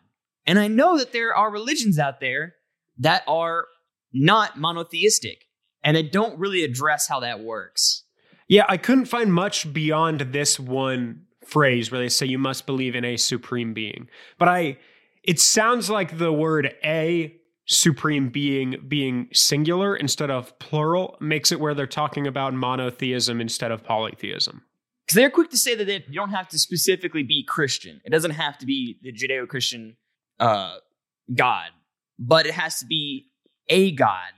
And 0.46 0.58
I 0.58 0.68
know 0.68 0.98
that 0.98 1.12
there 1.12 1.34
are 1.34 1.50
religions 1.50 1.98
out 1.98 2.20
there 2.20 2.56
that 2.98 3.22
are 3.26 3.66
not 4.12 4.58
monotheistic 4.58 5.46
and 5.82 5.96
they 5.96 6.02
don't 6.02 6.38
really 6.38 6.64
address 6.64 7.08
how 7.08 7.20
that 7.20 7.40
works. 7.40 8.03
Yeah, 8.48 8.64
I 8.68 8.76
couldn't 8.76 9.06
find 9.06 9.32
much 9.32 9.72
beyond 9.72 10.20
this 10.20 10.60
one 10.60 11.22
phrase 11.46 11.90
where 11.90 12.00
they 12.00 12.08
say 12.08 12.26
you 12.26 12.38
must 12.38 12.66
believe 12.66 12.94
in 12.94 13.04
a 13.04 13.16
supreme 13.16 13.74
being. 13.74 14.08
But 14.38 14.48
I 14.48 14.78
it 15.22 15.40
sounds 15.40 15.88
like 15.88 16.18
the 16.18 16.32
word 16.32 16.74
a 16.84 17.34
supreme 17.66 18.28
being 18.28 18.76
being 18.86 19.28
singular 19.32 19.96
instead 19.96 20.30
of 20.30 20.58
plural 20.58 21.16
makes 21.20 21.50
it 21.50 21.60
where 21.60 21.74
they're 21.74 21.86
talking 21.86 22.26
about 22.26 22.52
monotheism 22.52 23.40
instead 23.40 23.70
of 23.70 23.82
polytheism. 23.82 24.62
Because 25.06 25.16
they're 25.16 25.30
quick 25.30 25.50
to 25.50 25.58
say 25.58 25.74
that 25.74 25.88
you 26.08 26.14
don't 26.14 26.30
have 26.30 26.48
to 26.48 26.58
specifically 26.58 27.22
be 27.22 27.44
Christian. 27.46 28.00
It 28.04 28.10
doesn't 28.10 28.32
have 28.32 28.56
to 28.58 28.66
be 28.66 28.98
the 29.02 29.12
Judeo 29.12 29.46
Christian 29.46 29.96
uh, 30.40 30.76
God, 31.34 31.70
but 32.18 32.46
it 32.46 32.54
has 32.54 32.78
to 32.78 32.86
be 32.86 33.26
a 33.68 33.92
God. 33.92 34.30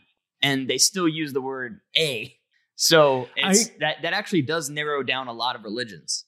And 0.43 0.69
they 0.69 0.79
still 0.79 1.09
use 1.09 1.33
the 1.33 1.41
word 1.41 1.81
a. 1.97 2.36
So 2.77 3.29
it's, 3.37 3.71
that, 3.81 4.03
that 4.03 4.13
actually 4.13 4.43
does 4.43 4.71
narrow 4.71 5.03
down 5.03 5.29
a 5.29 5.33
lot 5.33 5.57
of 5.57 5.65
religions. 5.65 6.27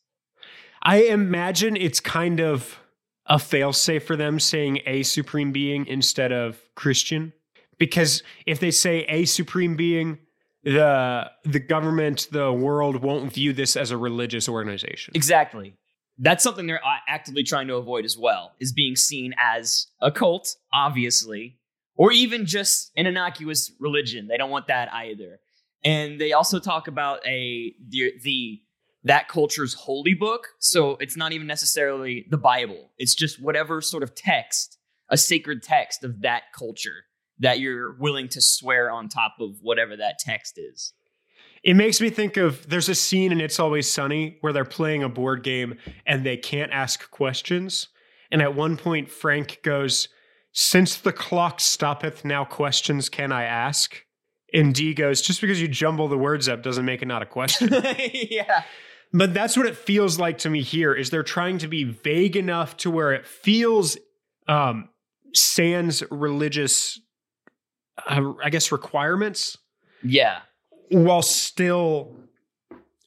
I 0.82 1.02
imagine 1.02 1.76
it's 1.76 2.00
kind 2.00 2.40
of 2.40 2.78
a 3.26 3.36
failsafe 3.36 4.02
for 4.02 4.16
them 4.16 4.40
saying 4.40 4.80
a 4.86 5.02
supreme 5.02 5.52
being 5.52 5.86
instead 5.86 6.32
of 6.32 6.58
Christian. 6.74 7.32
Because 7.78 8.22
if 8.46 8.58
they 8.58 8.70
say 8.70 9.04
a 9.08 9.24
supreme 9.24 9.76
being, 9.76 10.18
the 10.64 11.30
the 11.44 11.60
government, 11.60 12.28
the 12.32 12.52
world 12.52 13.02
won't 13.02 13.32
view 13.32 13.52
this 13.52 13.76
as 13.76 13.90
a 13.90 13.96
religious 13.96 14.48
organization. 14.48 15.12
Exactly. 15.14 15.76
That's 16.18 16.42
something 16.42 16.66
they're 16.66 16.84
uh, 16.84 16.98
actively 17.06 17.44
trying 17.44 17.68
to 17.68 17.76
avoid 17.76 18.04
as 18.04 18.18
well, 18.18 18.52
is 18.58 18.72
being 18.72 18.96
seen 18.96 19.34
as 19.38 19.86
a 20.00 20.10
cult, 20.10 20.56
obviously, 20.72 21.58
or 21.94 22.10
even 22.10 22.44
just 22.44 22.90
an 22.96 23.06
innocuous 23.06 23.70
religion. 23.78 24.26
They 24.26 24.36
don't 24.36 24.50
want 24.50 24.66
that 24.66 24.92
either. 24.92 25.38
And 25.84 26.20
they 26.20 26.32
also 26.32 26.58
talk 26.58 26.88
about 26.88 27.24
a 27.26 27.74
the, 27.88 28.12
the 28.22 28.60
that 29.04 29.28
culture's 29.28 29.74
holy 29.74 30.14
book. 30.14 30.48
So 30.58 30.96
it's 31.00 31.16
not 31.16 31.32
even 31.32 31.46
necessarily 31.46 32.26
the 32.30 32.38
Bible. 32.38 32.90
It's 32.98 33.14
just 33.14 33.40
whatever 33.40 33.80
sort 33.80 34.02
of 34.02 34.14
text, 34.14 34.78
a 35.08 35.16
sacred 35.16 35.62
text 35.62 36.04
of 36.04 36.22
that 36.22 36.44
culture 36.56 37.04
that 37.38 37.60
you're 37.60 37.96
willing 37.98 38.28
to 38.28 38.40
swear 38.40 38.90
on 38.90 39.08
top 39.08 39.36
of 39.40 39.58
whatever 39.62 39.96
that 39.96 40.18
text 40.18 40.58
is. 40.58 40.92
It 41.62 41.74
makes 41.74 42.00
me 42.00 42.10
think 42.10 42.36
of 42.36 42.68
there's 42.68 42.88
a 42.88 42.94
scene 42.94 43.32
in 43.32 43.40
It's 43.40 43.58
Always 43.58 43.90
Sunny 43.90 44.38
where 44.40 44.52
they're 44.52 44.64
playing 44.64 45.02
a 45.02 45.08
board 45.08 45.42
game 45.42 45.76
and 46.06 46.24
they 46.24 46.36
can't 46.36 46.72
ask 46.72 47.10
questions. 47.10 47.88
And 48.30 48.42
at 48.42 48.54
one 48.54 48.76
point, 48.76 49.10
Frank 49.10 49.60
goes, 49.62 50.08
Since 50.52 50.98
the 50.98 51.12
clock 51.12 51.60
stoppeth, 51.60 52.24
now 52.24 52.44
questions 52.44 53.08
can 53.08 53.32
I 53.32 53.44
ask? 53.44 54.04
And 54.54 54.74
D 54.74 54.94
goes, 54.94 55.20
Just 55.20 55.40
because 55.40 55.60
you 55.60 55.68
jumble 55.68 56.08
the 56.08 56.18
words 56.18 56.48
up 56.48 56.62
doesn't 56.62 56.84
make 56.84 57.02
it 57.02 57.06
not 57.06 57.22
a 57.22 57.26
question. 57.26 57.68
yeah. 58.12 58.62
but 59.12 59.32
that's 59.34 59.56
what 59.56 59.66
it 59.66 59.76
feels 59.76 60.18
like 60.18 60.38
to 60.38 60.50
me 60.50 60.62
here 60.62 60.94
is 60.94 61.10
they're 61.10 61.22
trying 61.22 61.58
to 61.58 61.68
be 61.68 61.84
vague 61.84 62.36
enough 62.36 62.76
to 62.78 62.90
where 62.90 63.12
it 63.12 63.26
feels 63.26 63.96
um 64.48 64.88
sans 65.34 66.02
religious 66.10 66.98
uh, 68.08 68.32
i 68.42 68.48
guess 68.50 68.72
requirements 68.72 69.56
Yeah. 70.02 70.38
while 70.90 71.22
still 71.22 72.16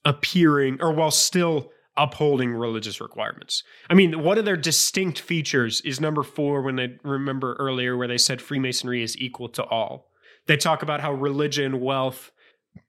appearing 0.05 0.77
or 0.81 0.91
while 0.93 1.11
still 1.11 1.71
upholding 1.97 2.53
religious 2.53 3.01
requirements. 3.01 3.63
I 3.89 3.93
mean, 3.93 4.23
one 4.23 4.37
of 4.37 4.45
their 4.45 4.55
distinct 4.57 5.19
features 5.19 5.81
is 5.81 5.99
number 5.99 6.23
four 6.23 6.61
when 6.61 6.75
they 6.77 6.97
remember 7.03 7.53
earlier 7.59 7.97
where 7.97 8.07
they 8.07 8.17
said 8.17 8.41
Freemasonry 8.41 9.03
is 9.03 9.17
equal 9.17 9.49
to 9.49 9.63
all. 9.65 10.09
They 10.47 10.57
talk 10.57 10.81
about 10.83 11.01
how 11.01 11.13
religion, 11.13 11.79
wealth, 11.79 12.31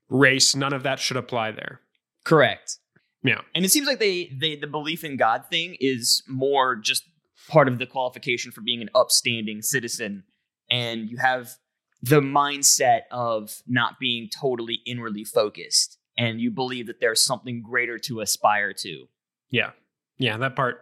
race, 0.09 0.55
none 0.55 0.73
of 0.73 0.83
that 0.83 0.99
should 0.99 1.17
apply 1.17 1.51
there. 1.51 1.81
Correct. 2.23 2.77
Yeah. 3.23 3.41
And 3.55 3.63
it 3.63 3.69
seems 3.69 3.87
like 3.87 3.99
they 3.99 4.31
they 4.37 4.55
the 4.55 4.67
belief 4.67 5.03
in 5.03 5.17
God 5.17 5.45
thing 5.49 5.77
is 5.79 6.23
more 6.27 6.75
just 6.75 7.03
part 7.49 7.67
of 7.67 7.79
the 7.79 7.85
qualification 7.85 8.51
for 8.51 8.61
being 8.61 8.81
an 8.81 8.89
upstanding 8.95 9.61
citizen 9.61 10.23
and 10.69 11.09
you 11.09 11.17
have 11.17 11.55
the 12.01 12.21
mindset 12.21 13.01
of 13.11 13.61
not 13.67 13.99
being 13.99 14.29
totally 14.29 14.79
inwardly 14.85 15.23
focused 15.23 15.97
and 16.17 16.39
you 16.39 16.51
believe 16.51 16.87
that 16.87 16.99
there's 16.99 17.23
something 17.23 17.61
greater 17.61 17.97
to 17.97 18.19
aspire 18.19 18.73
to. 18.73 19.07
Yeah. 19.49 19.71
Yeah, 20.17 20.37
that 20.37 20.55
part 20.55 20.81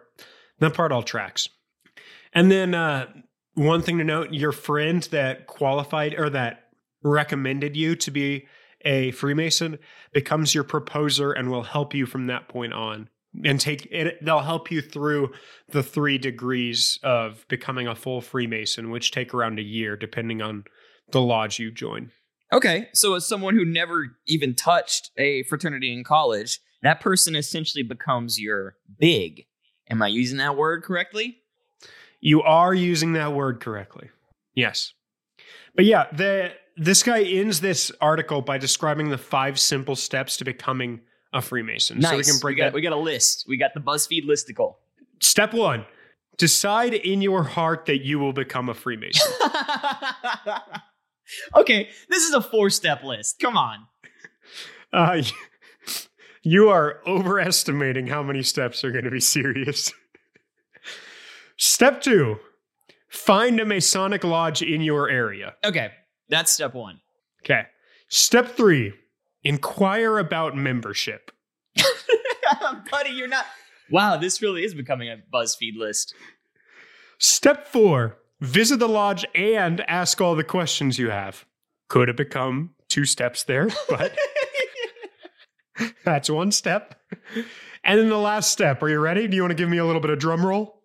that 0.58 0.74
part 0.74 0.92
all 0.92 1.02
tracks. 1.02 1.48
And 2.32 2.50
then 2.50 2.74
uh 2.74 3.06
one 3.54 3.82
thing 3.82 3.98
to 3.98 4.04
note, 4.04 4.32
your 4.32 4.52
friend 4.52 5.02
that 5.10 5.46
qualified 5.46 6.14
or 6.18 6.30
that 6.30 6.61
recommended 7.02 7.76
you 7.76 7.96
to 7.96 8.10
be 8.10 8.46
a 8.84 9.10
Freemason 9.12 9.78
becomes 10.12 10.54
your 10.54 10.64
proposer 10.64 11.32
and 11.32 11.50
will 11.50 11.62
help 11.62 11.94
you 11.94 12.06
from 12.06 12.26
that 12.26 12.48
point 12.48 12.72
on. 12.72 13.08
And 13.44 13.58
take 13.58 13.86
it 13.90 14.22
they'll 14.22 14.40
help 14.40 14.70
you 14.70 14.82
through 14.82 15.32
the 15.68 15.82
3 15.82 16.18
degrees 16.18 16.98
of 17.02 17.46
becoming 17.48 17.86
a 17.86 17.94
full 17.94 18.20
Freemason, 18.20 18.90
which 18.90 19.10
take 19.10 19.32
around 19.32 19.58
a 19.58 19.62
year 19.62 19.96
depending 19.96 20.42
on 20.42 20.64
the 21.12 21.20
lodge 21.20 21.58
you 21.58 21.70
join. 21.70 22.10
Okay, 22.52 22.88
so 22.92 23.14
as 23.14 23.26
someone 23.26 23.54
who 23.54 23.64
never 23.64 24.18
even 24.26 24.54
touched 24.54 25.10
a 25.16 25.44
fraternity 25.44 25.94
in 25.94 26.04
college, 26.04 26.60
that 26.82 27.00
person 27.00 27.34
essentially 27.34 27.82
becomes 27.82 28.38
your 28.38 28.76
big. 28.98 29.46
Am 29.88 30.02
I 30.02 30.08
using 30.08 30.36
that 30.36 30.56
word 30.56 30.82
correctly? 30.82 31.38
You 32.20 32.42
are 32.42 32.74
using 32.74 33.14
that 33.14 33.32
word 33.32 33.60
correctly. 33.60 34.10
Yes. 34.54 34.92
But 35.74 35.86
yeah, 35.86 36.06
the 36.12 36.52
this 36.76 37.02
guy 37.02 37.22
ends 37.22 37.60
this 37.60 37.92
article 38.00 38.42
by 38.42 38.58
describing 38.58 39.10
the 39.10 39.18
five 39.18 39.58
simple 39.58 39.96
steps 39.96 40.36
to 40.38 40.44
becoming 40.44 41.00
a 41.32 41.40
Freemason. 41.40 41.98
Nice. 41.98 42.10
So 42.10 42.16
we 42.16 42.24
can 42.24 42.38
break 42.40 42.58
got, 42.58 42.64
that. 42.64 42.74
we 42.74 42.82
got 42.82 42.92
a 42.92 42.96
list. 42.96 43.44
We 43.48 43.56
got 43.56 43.72
the 43.74 43.80
BuzzFeed 43.80 44.26
listicle. 44.26 44.76
Step 45.20 45.54
one: 45.54 45.86
decide 46.36 46.94
in 46.94 47.22
your 47.22 47.44
heart 47.44 47.86
that 47.86 48.04
you 48.04 48.18
will 48.18 48.32
become 48.32 48.68
a 48.68 48.74
Freemason. 48.74 49.32
okay, 51.56 51.88
this 52.08 52.24
is 52.24 52.34
a 52.34 52.40
four-step 52.40 53.02
list. 53.02 53.38
Come 53.40 53.56
on. 53.56 53.86
uh, 54.92 55.22
you 56.42 56.68
are 56.68 57.00
overestimating 57.06 58.08
how 58.08 58.22
many 58.22 58.42
steps 58.42 58.84
are 58.84 58.90
going 58.90 59.04
to 59.04 59.10
be 59.10 59.20
serious. 59.20 59.92
Step 61.56 62.02
two: 62.02 62.38
find 63.08 63.60
a 63.60 63.64
Masonic 63.64 64.24
lodge 64.24 64.62
in 64.62 64.82
your 64.82 65.08
area. 65.08 65.54
Okay, 65.64 65.92
that's 66.32 66.50
step 66.50 66.74
one. 66.74 67.00
Okay. 67.44 67.66
Step 68.08 68.48
three: 68.48 68.94
inquire 69.44 70.18
about 70.18 70.56
membership. 70.56 71.30
Buddy, 72.90 73.10
you're 73.10 73.28
not. 73.28 73.46
Wow, 73.90 74.16
this 74.16 74.40
really 74.40 74.64
is 74.64 74.74
becoming 74.74 75.08
a 75.08 75.18
BuzzFeed 75.32 75.76
list. 75.76 76.14
Step 77.18 77.66
four 77.66 78.18
visit 78.40 78.78
the 78.78 78.88
lodge 78.88 79.24
and 79.34 79.80
ask 79.88 80.20
all 80.20 80.34
the 80.34 80.44
questions 80.44 80.98
you 80.98 81.10
have. 81.10 81.46
Could 81.88 82.08
have 82.08 82.16
become 82.16 82.70
two 82.88 83.04
steps 83.04 83.44
there, 83.44 83.68
but 83.88 84.16
that's 86.04 86.28
one 86.28 86.52
step. 86.52 87.00
And 87.84 87.98
then 87.98 88.08
the 88.08 88.18
last 88.18 88.50
step. 88.50 88.82
Are 88.82 88.88
you 88.88 88.98
ready? 88.98 89.28
Do 89.28 89.36
you 89.36 89.42
want 89.42 89.52
to 89.52 89.56
give 89.56 89.68
me 89.68 89.78
a 89.78 89.84
little 89.84 90.00
bit 90.00 90.10
of 90.10 90.18
drum 90.18 90.44
roll? 90.44 90.81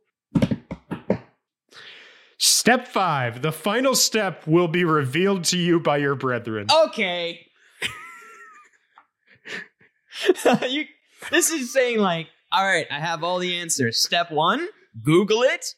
Step 2.67 2.85
five 2.85 3.41
the 3.41 3.53
final 3.53 3.95
step 3.95 4.45
will 4.45 4.67
be 4.67 4.83
revealed 4.83 5.45
to 5.45 5.57
you 5.57 5.79
by 5.79 5.95
your 5.95 6.15
brethren. 6.15 6.67
okay. 6.87 7.47
you, 10.67 10.83
this 11.31 11.49
is 11.49 11.71
saying 11.71 11.99
like, 11.99 12.27
all 12.51 12.65
right, 12.65 12.85
I 12.91 12.99
have 12.99 13.23
all 13.23 13.39
the 13.39 13.55
answers. 13.55 14.03
Step 14.03 14.33
one, 14.33 14.67
Google 15.01 15.43
it. 15.43 15.75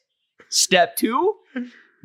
Step 0.50 0.96
two, 0.96 1.36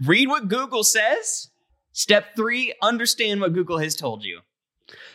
read 0.05 0.29
what 0.29 0.49
Google 0.49 0.85
says. 0.85 1.49
Step 1.93 2.37
three, 2.37 2.75
understand 2.83 3.41
what 3.41 3.55
Google 3.55 3.79
has 3.79 3.97
told 3.97 4.23
you. 4.23 4.41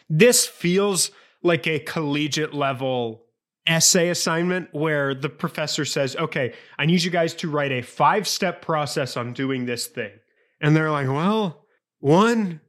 This 0.10 0.48
feels 0.48 1.12
like 1.44 1.68
a 1.68 1.78
collegiate 1.78 2.56
level 2.56 3.22
essay 3.70 4.10
assignment 4.10 4.74
where 4.74 5.14
the 5.14 5.30
professor 5.30 5.86
says, 5.86 6.16
okay, 6.16 6.54
I 6.78 6.86
need 6.86 7.04
you 7.04 7.12
guys 7.12 7.34
to 7.36 7.50
write 7.50 7.72
a 7.72 7.82
five 7.82 8.28
step 8.28 8.62
process 8.62 9.16
on 9.16 9.34
doing 9.34 9.66
this 9.66 9.88
thing. 9.88 10.12
And 10.60 10.76
they're 10.76 10.92
like, 10.92 11.08
well, 11.08 11.66
one, 12.00 12.62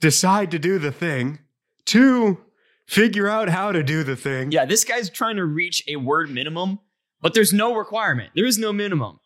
decide 0.00 0.50
to 0.52 0.58
do 0.58 0.78
the 0.78 0.90
thing. 0.90 1.40
Two, 1.84 2.38
figure 2.86 3.28
out 3.28 3.48
how 3.48 3.70
to 3.72 3.82
do 3.82 4.02
the 4.02 4.16
thing. 4.16 4.50
Yeah, 4.50 4.64
this 4.64 4.84
guy's 4.84 5.10
trying 5.10 5.36
to 5.36 5.44
reach 5.44 5.84
a 5.86 5.96
word 5.96 6.30
minimum, 6.30 6.80
but 7.20 7.34
there's 7.34 7.52
no 7.52 7.74
requirement. 7.74 8.30
There 8.34 8.46
is 8.46 8.58
no 8.58 8.72
minimum. 8.72 9.20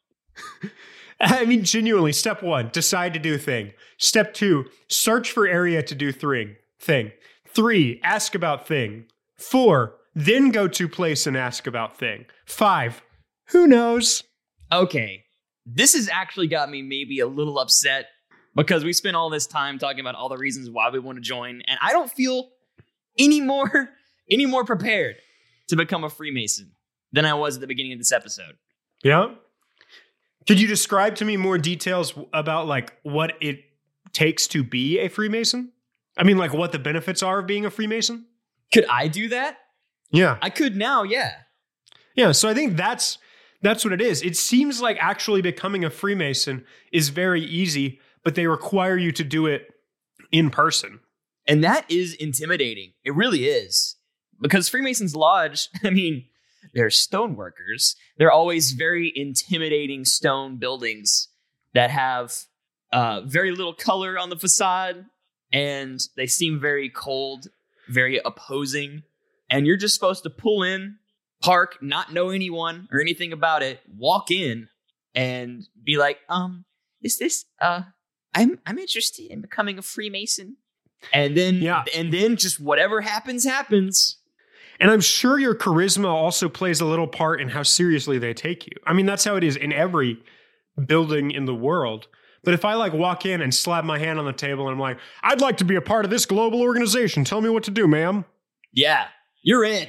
I 1.20 1.44
mean, 1.44 1.64
genuinely, 1.64 2.12
step 2.12 2.42
one, 2.42 2.70
decide 2.72 3.14
to 3.14 3.20
do 3.20 3.38
thing. 3.38 3.72
Step 3.98 4.34
two, 4.34 4.66
search 4.88 5.30
for 5.30 5.46
area 5.46 5.82
to 5.82 5.94
do 5.94 6.12
thing. 6.12 6.56
Thing. 6.80 7.12
Three, 7.48 8.00
ask 8.02 8.34
about 8.34 8.66
thing. 8.66 9.06
Four, 9.36 9.94
then 10.14 10.50
go 10.50 10.68
to 10.68 10.88
place 10.88 11.26
and 11.26 11.36
ask 11.36 11.66
about 11.66 11.98
thing. 11.98 12.26
Five, 12.46 13.02
who 13.48 13.66
knows? 13.66 14.22
Okay, 14.72 15.24
this 15.66 15.94
has 15.94 16.08
actually 16.08 16.48
got 16.48 16.70
me 16.70 16.82
maybe 16.82 17.20
a 17.20 17.26
little 17.26 17.58
upset 17.58 18.06
because 18.54 18.84
we 18.84 18.92
spent 18.92 19.16
all 19.16 19.30
this 19.30 19.46
time 19.46 19.78
talking 19.78 20.00
about 20.00 20.14
all 20.14 20.28
the 20.28 20.38
reasons 20.38 20.70
why 20.70 20.90
we 20.90 20.98
want 20.98 21.16
to 21.16 21.22
join, 21.22 21.62
and 21.66 21.78
I 21.82 21.92
don't 21.92 22.10
feel 22.10 22.50
any 23.18 23.40
more 23.40 23.90
any 24.30 24.46
more 24.46 24.64
prepared 24.64 25.16
to 25.68 25.76
become 25.76 26.04
a 26.04 26.10
Freemason 26.10 26.72
than 27.12 27.24
I 27.24 27.34
was 27.34 27.56
at 27.56 27.60
the 27.60 27.66
beginning 27.66 27.92
of 27.92 27.98
this 27.98 28.12
episode. 28.12 28.56
Yeah. 29.02 29.34
Could 30.46 30.60
you 30.60 30.66
describe 30.66 31.16
to 31.16 31.24
me 31.24 31.36
more 31.36 31.58
details 31.58 32.14
about 32.32 32.66
like 32.66 32.98
what 33.02 33.34
it 33.40 33.60
takes 34.12 34.46
to 34.48 34.62
be 34.62 34.98
a 34.98 35.08
Freemason? 35.08 35.72
I 36.16 36.24
mean, 36.24 36.36
like 36.36 36.52
what 36.52 36.72
the 36.72 36.78
benefits 36.78 37.22
are 37.22 37.40
of 37.40 37.46
being 37.46 37.64
a 37.64 37.70
Freemason? 37.70 38.26
Could 38.72 38.86
I 38.86 39.08
do 39.08 39.28
that? 39.28 39.58
Yeah. 40.14 40.38
I 40.40 40.50
could 40.50 40.76
now, 40.76 41.02
yeah. 41.02 41.32
Yeah, 42.14 42.32
so 42.32 42.48
I 42.48 42.54
think 42.54 42.76
that's 42.76 43.18
that's 43.62 43.84
what 43.84 43.92
it 43.92 44.00
is. 44.00 44.22
It 44.22 44.36
seems 44.36 44.80
like 44.80 44.96
actually 45.00 45.42
becoming 45.42 45.84
a 45.84 45.90
Freemason 45.90 46.64
is 46.92 47.08
very 47.08 47.42
easy, 47.42 47.98
but 48.22 48.34
they 48.34 48.46
require 48.46 48.96
you 48.96 49.10
to 49.12 49.24
do 49.24 49.46
it 49.46 49.66
in 50.30 50.50
person. 50.50 51.00
And 51.48 51.64
that 51.64 51.90
is 51.90 52.14
intimidating. 52.14 52.92
It 53.04 53.14
really 53.14 53.46
is. 53.46 53.96
Because 54.40 54.68
Freemason's 54.68 55.16
Lodge, 55.16 55.68
I 55.84 55.90
mean, 55.90 56.26
they're 56.74 56.88
stoneworkers. 56.88 57.94
They're 58.18 58.32
always 58.32 58.72
very 58.72 59.12
intimidating 59.14 60.04
stone 60.04 60.58
buildings 60.58 61.28
that 61.72 61.90
have 61.90 62.34
uh, 62.92 63.22
very 63.22 63.50
little 63.50 63.74
color 63.74 64.18
on 64.18 64.30
the 64.30 64.38
facade, 64.38 65.06
and 65.52 66.00
they 66.16 66.26
seem 66.26 66.60
very 66.60 66.88
cold, 66.88 67.48
very 67.88 68.20
opposing. 68.24 69.02
And 69.50 69.66
you're 69.66 69.76
just 69.76 69.94
supposed 69.94 70.22
to 70.24 70.30
pull 70.30 70.62
in, 70.62 70.96
park, 71.42 71.78
not 71.82 72.12
know 72.12 72.30
anyone 72.30 72.88
or 72.90 73.00
anything 73.00 73.32
about 73.32 73.62
it, 73.62 73.80
walk 73.94 74.30
in, 74.30 74.68
and 75.14 75.64
be 75.82 75.96
like, 75.96 76.18
um, 76.28 76.64
is 77.02 77.18
this 77.18 77.44
uh 77.60 77.82
I'm 78.34 78.58
I'm 78.66 78.78
interested 78.78 79.30
in 79.30 79.40
becoming 79.42 79.78
a 79.78 79.82
Freemason. 79.82 80.56
And 81.12 81.36
then 81.36 81.56
Yeah. 81.56 81.84
and 81.94 82.12
then 82.12 82.36
just 82.36 82.58
whatever 82.58 83.02
happens, 83.02 83.44
happens. 83.44 84.18
And 84.80 84.90
I'm 84.90 85.00
sure 85.02 85.38
your 85.38 85.54
charisma 85.54 86.08
also 86.08 86.48
plays 86.48 86.80
a 86.80 86.84
little 86.86 87.06
part 87.06 87.40
in 87.40 87.48
how 87.50 87.62
seriously 87.62 88.18
they 88.18 88.34
take 88.34 88.66
you. 88.66 88.72
I 88.86 88.92
mean, 88.92 89.06
that's 89.06 89.22
how 89.24 89.36
it 89.36 89.44
is 89.44 89.54
in 89.56 89.72
every 89.72 90.18
building 90.86 91.30
in 91.30 91.44
the 91.44 91.54
world. 91.54 92.08
But 92.42 92.54
if 92.54 92.64
I 92.64 92.74
like 92.74 92.92
walk 92.92 93.24
in 93.24 93.40
and 93.40 93.54
slap 93.54 93.84
my 93.84 93.98
hand 93.98 94.18
on 94.18 94.24
the 94.24 94.32
table 94.32 94.66
and 94.66 94.74
I'm 94.74 94.80
like, 94.80 94.98
I'd 95.22 95.40
like 95.40 95.58
to 95.58 95.64
be 95.64 95.76
a 95.76 95.80
part 95.80 96.04
of 96.04 96.10
this 96.10 96.26
global 96.26 96.60
organization. 96.60 97.22
Tell 97.24 97.40
me 97.40 97.48
what 97.48 97.62
to 97.64 97.70
do, 97.70 97.86
ma'am. 97.86 98.24
Yeah, 98.72 99.06
you're 99.44 99.64
in. 99.64 99.86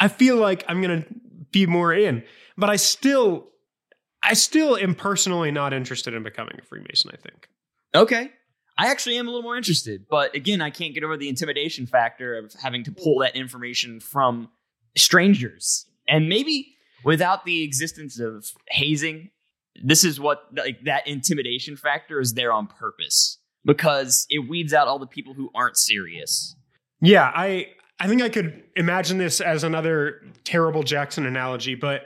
I 0.00 0.08
feel 0.08 0.36
like 0.36 0.64
I'm 0.66 0.82
going 0.82 1.02
to 1.02 1.08
be 1.52 1.66
more 1.66 1.94
in. 1.94 2.24
But 2.56 2.70
I 2.70 2.76
still 2.76 3.46
I 4.22 4.34
still 4.34 4.76
am 4.76 4.94
personally 4.94 5.50
not 5.50 5.72
interested 5.72 6.14
in 6.14 6.22
becoming 6.22 6.56
a 6.58 6.64
Freemason, 6.64 7.10
I 7.12 7.16
think. 7.16 7.48
Okay. 7.94 8.30
I 8.76 8.90
actually 8.90 9.18
am 9.18 9.28
a 9.28 9.30
little 9.30 9.42
more 9.42 9.56
interested, 9.56 10.06
but 10.10 10.34
again, 10.34 10.60
I 10.60 10.70
can't 10.70 10.94
get 10.94 11.04
over 11.04 11.16
the 11.16 11.28
intimidation 11.28 11.86
factor 11.86 12.36
of 12.36 12.52
having 12.60 12.82
to 12.84 12.90
pull 12.90 13.20
that 13.20 13.36
information 13.36 14.00
from 14.00 14.48
strangers. 14.96 15.86
And 16.08 16.28
maybe 16.28 16.74
without 17.04 17.44
the 17.44 17.62
existence 17.62 18.18
of 18.18 18.46
hazing, 18.68 19.30
this 19.84 20.02
is 20.02 20.18
what 20.18 20.48
like 20.56 20.82
that 20.84 21.06
intimidation 21.06 21.76
factor 21.76 22.18
is 22.18 22.34
there 22.34 22.52
on 22.52 22.66
purpose 22.66 23.38
because 23.64 24.26
it 24.28 24.48
weeds 24.48 24.74
out 24.74 24.88
all 24.88 24.98
the 24.98 25.06
people 25.06 25.34
who 25.34 25.50
aren't 25.54 25.76
serious. 25.76 26.56
Yeah, 27.00 27.30
I 27.32 27.68
I 28.00 28.08
think 28.08 28.22
I 28.22 28.28
could 28.28 28.64
imagine 28.76 29.18
this 29.18 29.40
as 29.40 29.64
another 29.64 30.22
terrible 30.42 30.82
Jackson 30.82 31.26
analogy, 31.26 31.74
but 31.74 32.02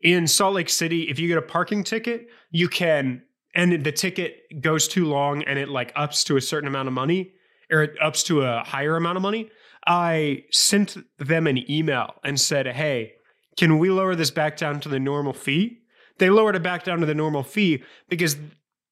in 0.00 0.26
Salt 0.26 0.54
Lake 0.54 0.68
City, 0.68 1.08
if 1.08 1.18
you 1.18 1.28
get 1.28 1.38
a 1.38 1.42
parking 1.42 1.84
ticket, 1.84 2.28
you 2.50 2.68
can 2.68 3.22
and 3.54 3.84
the 3.84 3.92
ticket 3.92 4.62
goes 4.62 4.88
too 4.88 5.04
long 5.04 5.42
and 5.44 5.58
it 5.58 5.68
like 5.68 5.92
ups 5.94 6.24
to 6.24 6.36
a 6.36 6.40
certain 6.40 6.66
amount 6.66 6.88
of 6.88 6.94
money 6.94 7.32
or 7.70 7.82
it 7.82 7.96
ups 8.00 8.22
to 8.24 8.42
a 8.42 8.62
higher 8.64 8.96
amount 8.96 9.16
of 9.16 9.22
money. 9.22 9.50
I 9.86 10.44
sent 10.50 10.96
them 11.18 11.46
an 11.46 11.70
email 11.70 12.14
and 12.24 12.40
said, 12.40 12.66
"Hey, 12.66 13.14
can 13.56 13.78
we 13.78 13.90
lower 13.90 14.14
this 14.14 14.30
back 14.30 14.56
down 14.56 14.80
to 14.80 14.88
the 14.88 15.00
normal 15.00 15.32
fee?" 15.32 15.80
They 16.18 16.30
lowered 16.30 16.56
it 16.56 16.62
back 16.62 16.84
down 16.84 17.00
to 17.00 17.06
the 17.06 17.14
normal 17.14 17.42
fee 17.42 17.82
because 18.08 18.36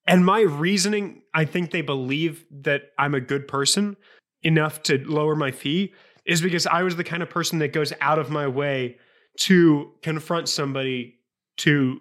and 0.07 0.25
my 0.25 0.41
reasoning, 0.41 1.23
I 1.33 1.45
think 1.45 1.71
they 1.71 1.83
believe 1.83 2.45
that 2.51 2.91
I'm 2.99 3.15
a 3.15 3.21
good 3.21 3.47
person 3.47 3.97
enough 4.43 4.83
to 4.85 4.99
lower 4.99 5.37
my 5.37 5.51
fee 5.51 5.95
is 6.31 6.41
because 6.41 6.65
I 6.65 6.85
was 6.85 6.95
the 6.95 7.03
kind 7.03 7.25
of 7.25 7.29
person 7.29 7.59
that 7.59 7.73
goes 7.73 7.93
out 8.01 8.21
of 8.21 8.31
my 8.31 8.47
way 8.47 8.97
to 9.41 9.91
confront 10.01 10.49
somebody 10.49 11.17
to 11.57 11.99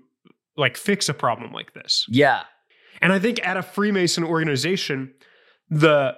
like 0.56 0.78
fix 0.78 1.10
a 1.10 1.16
problem 1.16 1.52
like 1.52 1.74
this. 1.74 2.06
Yeah. 2.08 2.44
And 3.02 3.12
I 3.12 3.18
think 3.18 3.46
at 3.46 3.58
a 3.58 3.64
Freemason 3.64 4.24
organization, 4.24 5.16
the 5.72 6.16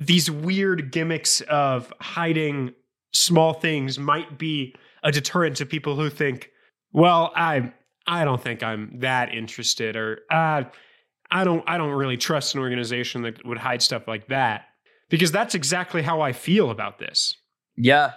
these 0.00 0.28
weird 0.28 0.90
gimmicks 0.90 1.40
of 1.42 1.92
hiding 2.00 2.74
small 3.14 3.52
things 3.52 3.96
might 3.96 4.38
be 4.38 4.74
a 5.04 5.12
deterrent 5.12 5.56
to 5.58 5.66
people 5.66 5.94
who 5.94 6.10
think, 6.10 6.50
well, 6.92 7.30
I 7.36 7.72
I 8.08 8.24
don't 8.24 8.42
think 8.42 8.64
I'm 8.64 8.98
that 8.98 9.32
interested 9.32 9.94
or 9.94 10.22
uh, 10.32 10.64
I 11.30 11.44
don't 11.44 11.62
I 11.68 11.78
don't 11.78 11.92
really 11.92 12.16
trust 12.16 12.56
an 12.56 12.60
organization 12.60 13.22
that 13.22 13.46
would 13.46 13.58
hide 13.58 13.82
stuff 13.82 14.08
like 14.08 14.26
that. 14.28 14.64
Because 15.10 15.30
that's 15.30 15.54
exactly 15.54 16.02
how 16.02 16.22
I 16.22 16.32
feel 16.32 16.70
about 16.70 16.98
this 16.98 17.36
Yeah. 17.76 18.12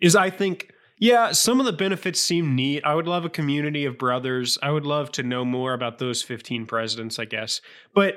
is 0.00 0.16
I 0.16 0.30
think, 0.30 0.72
yeah, 0.98 1.32
some 1.32 1.60
of 1.60 1.66
the 1.66 1.72
benefits 1.72 2.20
seem 2.20 2.54
neat. 2.54 2.84
I 2.84 2.94
would 2.94 3.06
love 3.06 3.24
a 3.24 3.30
community 3.30 3.84
of 3.84 3.98
brothers. 3.98 4.58
I 4.62 4.70
would 4.70 4.86
love 4.86 5.10
to 5.12 5.22
know 5.22 5.44
more 5.44 5.74
about 5.74 5.98
those 5.98 6.22
15 6.22 6.66
presidents, 6.66 7.18
I 7.18 7.24
guess. 7.24 7.60
But 7.94 8.16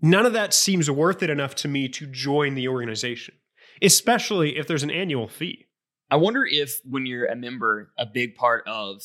none 0.00 0.26
of 0.26 0.32
that 0.32 0.54
seems 0.54 0.90
worth 0.90 1.22
it 1.22 1.30
enough 1.30 1.54
to 1.56 1.68
me 1.68 1.88
to 1.88 2.06
join 2.06 2.54
the 2.54 2.68
organization, 2.68 3.34
especially 3.82 4.56
if 4.56 4.66
there's 4.66 4.82
an 4.82 4.90
annual 4.90 5.28
fee. 5.28 5.66
I 6.10 6.16
wonder 6.16 6.44
if 6.44 6.80
when 6.84 7.06
you're 7.06 7.26
a 7.26 7.36
member, 7.36 7.92
a 7.98 8.04
big 8.06 8.34
part 8.34 8.66
of 8.66 9.02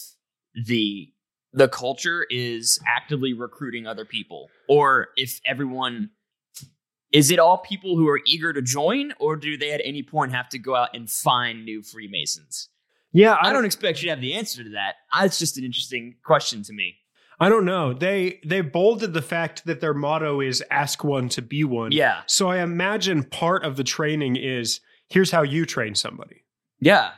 the 0.66 1.14
the 1.54 1.70
culture 1.70 2.26
is 2.30 2.80
actively 2.86 3.34
recruiting 3.34 3.88
other 3.88 4.06
people, 4.06 4.50
or 4.68 5.08
if 5.16 5.40
everyone 5.46 6.10
is 7.12 7.32
it 7.32 7.40
all 7.40 7.58
people 7.60 7.96
who 7.96 8.08
are 8.08 8.20
eager 8.26 8.52
to 8.54 8.62
join, 8.62 9.14
or 9.20 9.36
do 9.36 9.58
they 9.58 9.72
at 9.72 9.82
any 9.84 10.04
point 10.04 10.32
have 10.34 10.50
to 10.50 10.60
go 10.60 10.76
out 10.76 10.90
and 10.96 11.10
find 11.10 11.64
new 11.66 11.82
Freemasons? 11.84 12.70
Yeah, 13.14 13.38
I 13.42 13.54
don't 13.54 13.66
expect 13.66 14.00
you 14.02 14.06
to 14.08 14.10
have 14.12 14.22
the 14.22 14.34
answer 14.34 14.64
to 14.64 14.70
that. 14.72 14.96
I- 15.12 15.26
It's 15.26 15.40
just 15.40 15.58
an 15.58 15.64
interesting 15.64 16.16
question 16.26 16.64
to 16.64 16.74
me. 16.74 16.96
I 17.40 17.50
don't 17.50 17.66
know. 17.66 17.94
They 17.94 18.40
they 18.44 18.62
bolded 18.62 19.14
the 19.14 19.22
fact 19.22 19.66
that 19.66 19.80
their 19.80 19.94
motto 19.94 20.42
is 20.42 20.64
ask 20.72 21.04
one 21.04 21.30
to 21.30 21.42
be 21.42 21.64
one. 21.64 21.92
Yeah, 21.92 22.22
So 22.26 22.48
I 22.50 22.62
imagine 22.64 23.24
part 23.24 23.64
of 23.64 23.76
the 23.78 23.84
training 23.84 24.36
is 24.38 24.82
here's 25.08 25.30
how 25.32 25.44
you 25.44 25.66
train 25.66 25.96
somebody. 25.96 26.44
yeah. 26.80 27.12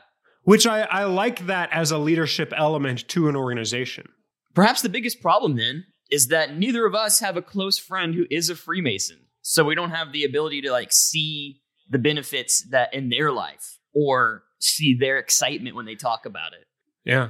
Which 0.43 0.65
I, 0.65 0.81
I 0.81 1.03
like 1.03 1.45
that 1.47 1.69
as 1.71 1.91
a 1.91 1.97
leadership 1.97 2.53
element 2.55 3.07
to 3.09 3.27
an 3.29 3.35
organization. 3.35 4.07
Perhaps 4.55 4.81
the 4.81 4.89
biggest 4.89 5.21
problem 5.21 5.57
then 5.57 5.85
is 6.09 6.27
that 6.29 6.57
neither 6.57 6.85
of 6.85 6.95
us 6.95 7.19
have 7.19 7.37
a 7.37 7.41
close 7.41 7.77
friend 7.77 8.15
who 8.15 8.25
is 8.31 8.49
a 8.49 8.55
Freemason. 8.55 9.19
So 9.51 9.63
we 9.63 9.73
don't 9.73 9.89
have 9.89 10.11
the 10.11 10.25
ability 10.25 10.61
to 10.61 10.71
like 10.71 10.91
see 10.91 11.59
the 11.89 11.97
benefits 11.97 12.67
that 12.69 12.93
in 12.93 13.09
their 13.09 13.31
life 13.31 13.79
or 13.95 14.43
see 14.59 14.93
their 14.93 15.17
excitement 15.17 15.75
when 15.75 15.87
they 15.87 15.95
talk 15.95 16.27
about 16.27 16.53
it. 16.53 16.67
Yeah. 17.03 17.29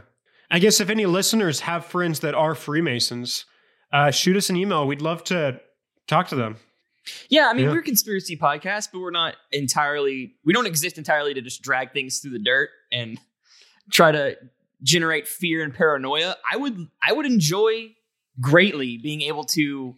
I 0.51 0.59
guess 0.59 0.81
if 0.81 0.89
any 0.89 1.05
listeners 1.05 1.61
have 1.61 1.85
friends 1.85 2.19
that 2.19 2.35
are 2.35 2.55
Freemasons, 2.55 3.45
uh, 3.93 4.11
shoot 4.11 4.35
us 4.35 4.49
an 4.49 4.57
email. 4.57 4.85
We'd 4.85 5.01
love 5.01 5.23
to 5.25 5.61
talk 6.07 6.27
to 6.27 6.35
them. 6.35 6.57
Yeah, 7.29 7.47
I 7.47 7.53
mean, 7.53 7.63
Yeah. 7.65 7.71
we're 7.71 7.79
a 7.79 7.83
conspiracy 7.83 8.35
podcast, 8.35 8.89
but 8.91 8.99
we're 8.99 9.11
not 9.11 9.37
entirely, 9.53 10.33
we 10.43 10.51
don't 10.51 10.67
exist 10.67 10.97
entirely 10.97 11.33
to 11.35 11.41
just 11.41 11.61
drag 11.61 11.93
things 11.93 12.19
through 12.19 12.31
the 12.31 12.39
dirt 12.39 12.69
and 12.91 13.17
try 13.93 14.11
to 14.11 14.35
generate 14.83 15.25
fear 15.25 15.63
and 15.63 15.73
paranoia. 15.73 16.35
I 16.51 16.57
would, 16.57 16.87
I 17.01 17.13
would 17.13 17.25
enjoy 17.25 17.95
greatly 18.41 18.97
being 18.97 19.21
able 19.21 19.45
to 19.45 19.95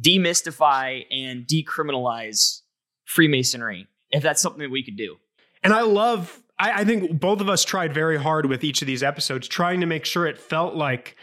demystify 0.00 1.04
and 1.10 1.46
decriminalize 1.46 2.60
Freemasonry 3.04 3.86
if 4.10 4.22
that's 4.22 4.40
something 4.40 4.60
that 4.60 4.70
we 4.70 4.84
could 4.84 4.96
do. 4.96 5.16
And 5.62 5.72
I 5.72 5.82
love, 5.82 6.42
I, 6.58 6.82
I 6.82 6.84
think 6.84 7.20
both 7.20 7.40
of 7.40 7.48
us 7.48 7.64
tried 7.64 7.92
very 7.92 8.16
hard 8.16 8.46
with 8.46 8.64
each 8.64 8.82
of 8.82 8.86
these 8.86 9.02
episodes, 9.02 9.48
trying 9.48 9.80
to 9.80 9.86
make 9.86 10.04
sure 10.04 10.26
it 10.26 10.38
felt 10.38 10.74
like 10.74 11.16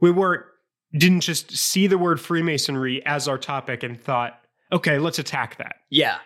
we 0.00 0.10
weren't, 0.10 0.44
didn't 0.96 1.20
just 1.20 1.56
see 1.56 1.86
the 1.86 1.98
word 1.98 2.20
Freemasonry 2.20 3.04
as 3.04 3.28
our 3.28 3.38
topic 3.38 3.82
and 3.82 4.00
thought, 4.00 4.40
okay, 4.72 4.98
let's 4.98 5.18
attack 5.18 5.56
that. 5.58 5.76
Yeah. 5.90 6.18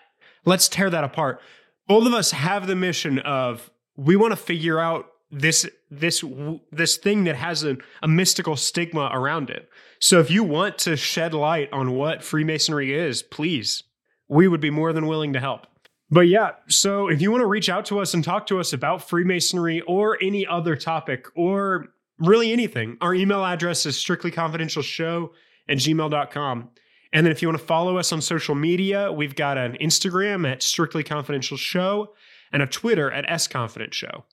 let's 0.44 0.68
tear 0.68 0.90
that 0.90 1.04
apart. 1.04 1.40
Both 1.88 2.06
of 2.06 2.14
us 2.14 2.30
have 2.30 2.66
the 2.66 2.76
mission 2.76 3.18
of 3.20 3.70
we 3.96 4.16
want 4.16 4.32
to 4.32 4.36
figure 4.36 4.78
out 4.78 5.06
this 5.30 5.68
this 5.92 6.24
this 6.70 6.96
thing 6.96 7.24
that 7.24 7.36
has 7.36 7.64
a, 7.64 7.76
a 8.02 8.08
mystical 8.08 8.56
stigma 8.56 9.10
around 9.12 9.50
it. 9.50 9.68
So 10.00 10.18
if 10.18 10.30
you 10.30 10.42
want 10.42 10.78
to 10.78 10.96
shed 10.96 11.34
light 11.34 11.72
on 11.72 11.92
what 11.92 12.24
Freemasonry 12.24 12.94
is, 12.94 13.22
please, 13.22 13.84
we 14.28 14.48
would 14.48 14.60
be 14.60 14.70
more 14.70 14.92
than 14.92 15.06
willing 15.06 15.34
to 15.34 15.40
help. 15.40 15.66
But 16.10 16.28
yeah, 16.28 16.52
so 16.68 17.08
if 17.08 17.22
you 17.22 17.30
want 17.30 17.42
to 17.42 17.46
reach 17.46 17.68
out 17.68 17.84
to 17.86 18.00
us 18.00 18.12
and 18.14 18.24
talk 18.24 18.46
to 18.46 18.58
us 18.58 18.72
about 18.72 19.08
Freemasonry 19.08 19.80
or 19.82 20.18
any 20.22 20.46
other 20.46 20.76
topic 20.76 21.26
or 21.34 21.86
really 22.18 22.52
anything, 22.52 22.96
our 23.00 23.14
email 23.14 23.44
address 23.44 23.86
is 23.86 23.96
strictlyconfidentialshow 23.96 25.30
at 25.68 25.78
gmail.com. 25.78 26.70
And 27.12 27.26
then 27.26 27.30
if 27.30 27.42
you 27.42 27.48
want 27.48 27.60
to 27.60 27.66
follow 27.66 27.98
us 27.98 28.12
on 28.12 28.20
social 28.22 28.54
media, 28.54 29.12
we've 29.12 29.34
got 29.34 29.58
an 29.58 29.76
Instagram 29.80 30.50
at 30.50 30.62
Strictly 30.62 31.02
Confidential 31.02 31.56
Show 31.56 32.14
and 32.52 32.62
a 32.62 32.66
Twitter 32.66 33.10
at 33.10 33.30
S 33.30 33.46
Confident 33.46 33.94
Show. 33.94 34.24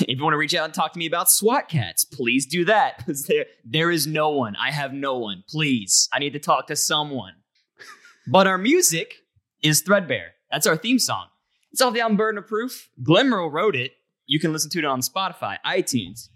if 0.08 0.18
you 0.18 0.22
want 0.22 0.34
to 0.34 0.38
reach 0.38 0.54
out 0.54 0.64
and 0.64 0.74
talk 0.74 0.92
to 0.92 0.98
me 0.98 1.06
about 1.06 1.30
SWAT 1.30 1.68
Kats, 1.68 2.04
please 2.04 2.46
do 2.46 2.64
that 2.64 2.98
because 2.98 3.24
there 3.24 3.46
there 3.64 3.90
is 3.90 4.06
no 4.06 4.30
one. 4.30 4.56
I 4.56 4.70
have 4.70 4.92
no 4.92 5.18
one. 5.18 5.44
Please, 5.48 6.08
I 6.12 6.18
need 6.18 6.32
to 6.32 6.38
talk 6.38 6.66
to 6.68 6.76
someone. 6.76 7.34
but 8.26 8.46
our 8.46 8.58
music 8.58 9.14
is 9.62 9.82
Threadbare. 9.82 10.32
That's 10.50 10.66
our 10.66 10.76
theme 10.76 10.98
song. 10.98 11.26
It's 11.72 11.80
off 11.80 11.94
the 11.94 12.00
album 12.00 12.16
Burden 12.16 12.38
of 12.38 12.46
Proof. 12.46 12.88
Glenmerle 13.02 13.50
wrote 13.50 13.76
it. 13.76 13.92
You 14.26 14.38
can 14.38 14.52
listen 14.52 14.70
to 14.70 14.78
it 14.78 14.84
on 14.84 15.00
Spotify, 15.00 15.56
iTunes. 15.66 16.28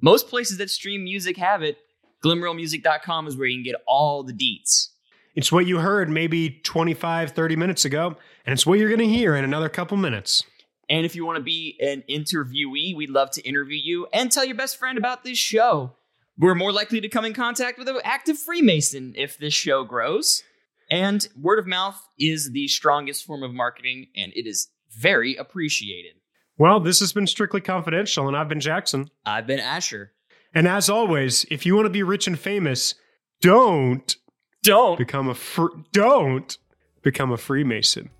Most 0.00 0.28
places 0.28 0.58
that 0.58 0.70
stream 0.70 1.04
music 1.04 1.36
have 1.36 1.62
it. 1.62 1.78
GlenmerleMusic.com 2.24 3.26
is 3.26 3.36
where 3.36 3.46
you 3.46 3.56
can 3.56 3.64
get 3.64 3.80
all 3.86 4.22
the 4.22 4.32
deets. 4.32 4.88
It's 5.34 5.50
what 5.50 5.66
you 5.66 5.78
heard 5.78 6.08
maybe 6.08 6.60
25, 6.62 7.32
30 7.32 7.56
minutes 7.56 7.84
ago, 7.84 8.16
and 8.46 8.52
it's 8.52 8.64
what 8.64 8.78
you're 8.78 8.88
going 8.88 9.00
to 9.00 9.08
hear 9.08 9.34
in 9.34 9.44
another 9.44 9.68
couple 9.68 9.96
minutes. 9.96 10.44
And 10.88 11.04
if 11.06 11.14
you 11.16 11.24
want 11.24 11.38
to 11.38 11.42
be 11.42 11.76
an 11.80 12.02
interviewee, 12.08 12.94
we'd 12.96 13.10
love 13.10 13.30
to 13.32 13.42
interview 13.42 13.78
you 13.82 14.06
and 14.12 14.30
tell 14.30 14.44
your 14.44 14.56
best 14.56 14.78
friend 14.78 14.98
about 14.98 15.24
this 15.24 15.38
show. 15.38 15.92
We're 16.38 16.54
more 16.54 16.72
likely 16.72 17.00
to 17.00 17.08
come 17.08 17.24
in 17.24 17.32
contact 17.32 17.78
with 17.78 17.88
an 17.88 17.96
active 18.04 18.38
Freemason 18.38 19.14
if 19.16 19.38
this 19.38 19.54
show 19.54 19.84
grows. 19.84 20.42
And 20.90 21.26
word 21.40 21.58
of 21.58 21.66
mouth 21.66 22.00
is 22.18 22.50
the 22.50 22.68
strongest 22.68 23.24
form 23.24 23.42
of 23.42 23.54
marketing, 23.54 24.08
and 24.16 24.32
it 24.34 24.46
is 24.46 24.68
very 24.90 25.34
appreciated. 25.36 26.14
Well, 26.58 26.78
this 26.80 27.00
has 27.00 27.12
been 27.12 27.26
strictly 27.26 27.60
confidential, 27.60 28.28
and 28.28 28.36
I've 28.36 28.48
been 28.48 28.60
Jackson. 28.60 29.10
I've 29.24 29.46
been 29.46 29.60
Asher. 29.60 30.12
And 30.54 30.68
as 30.68 30.88
always, 30.90 31.46
if 31.50 31.64
you 31.66 31.74
want 31.74 31.86
to 31.86 31.90
be 31.90 32.02
rich 32.02 32.26
and 32.26 32.38
famous, 32.38 32.94
don't 33.40 34.14
Don't. 34.62 34.98
become 34.98 35.28
a 35.28 35.34
fr- 35.34 35.74
don't 35.92 36.56
become 37.02 37.32
a 37.32 37.36
Freemason. 37.36 38.10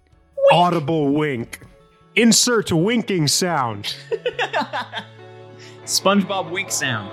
Audible 0.52 1.12
wink. 1.12 1.60
Insert 2.16 2.70
winking 2.70 3.26
sound. 3.26 3.96
SpongeBob 5.84 6.50
wink 6.52 6.70
sound. 6.70 7.10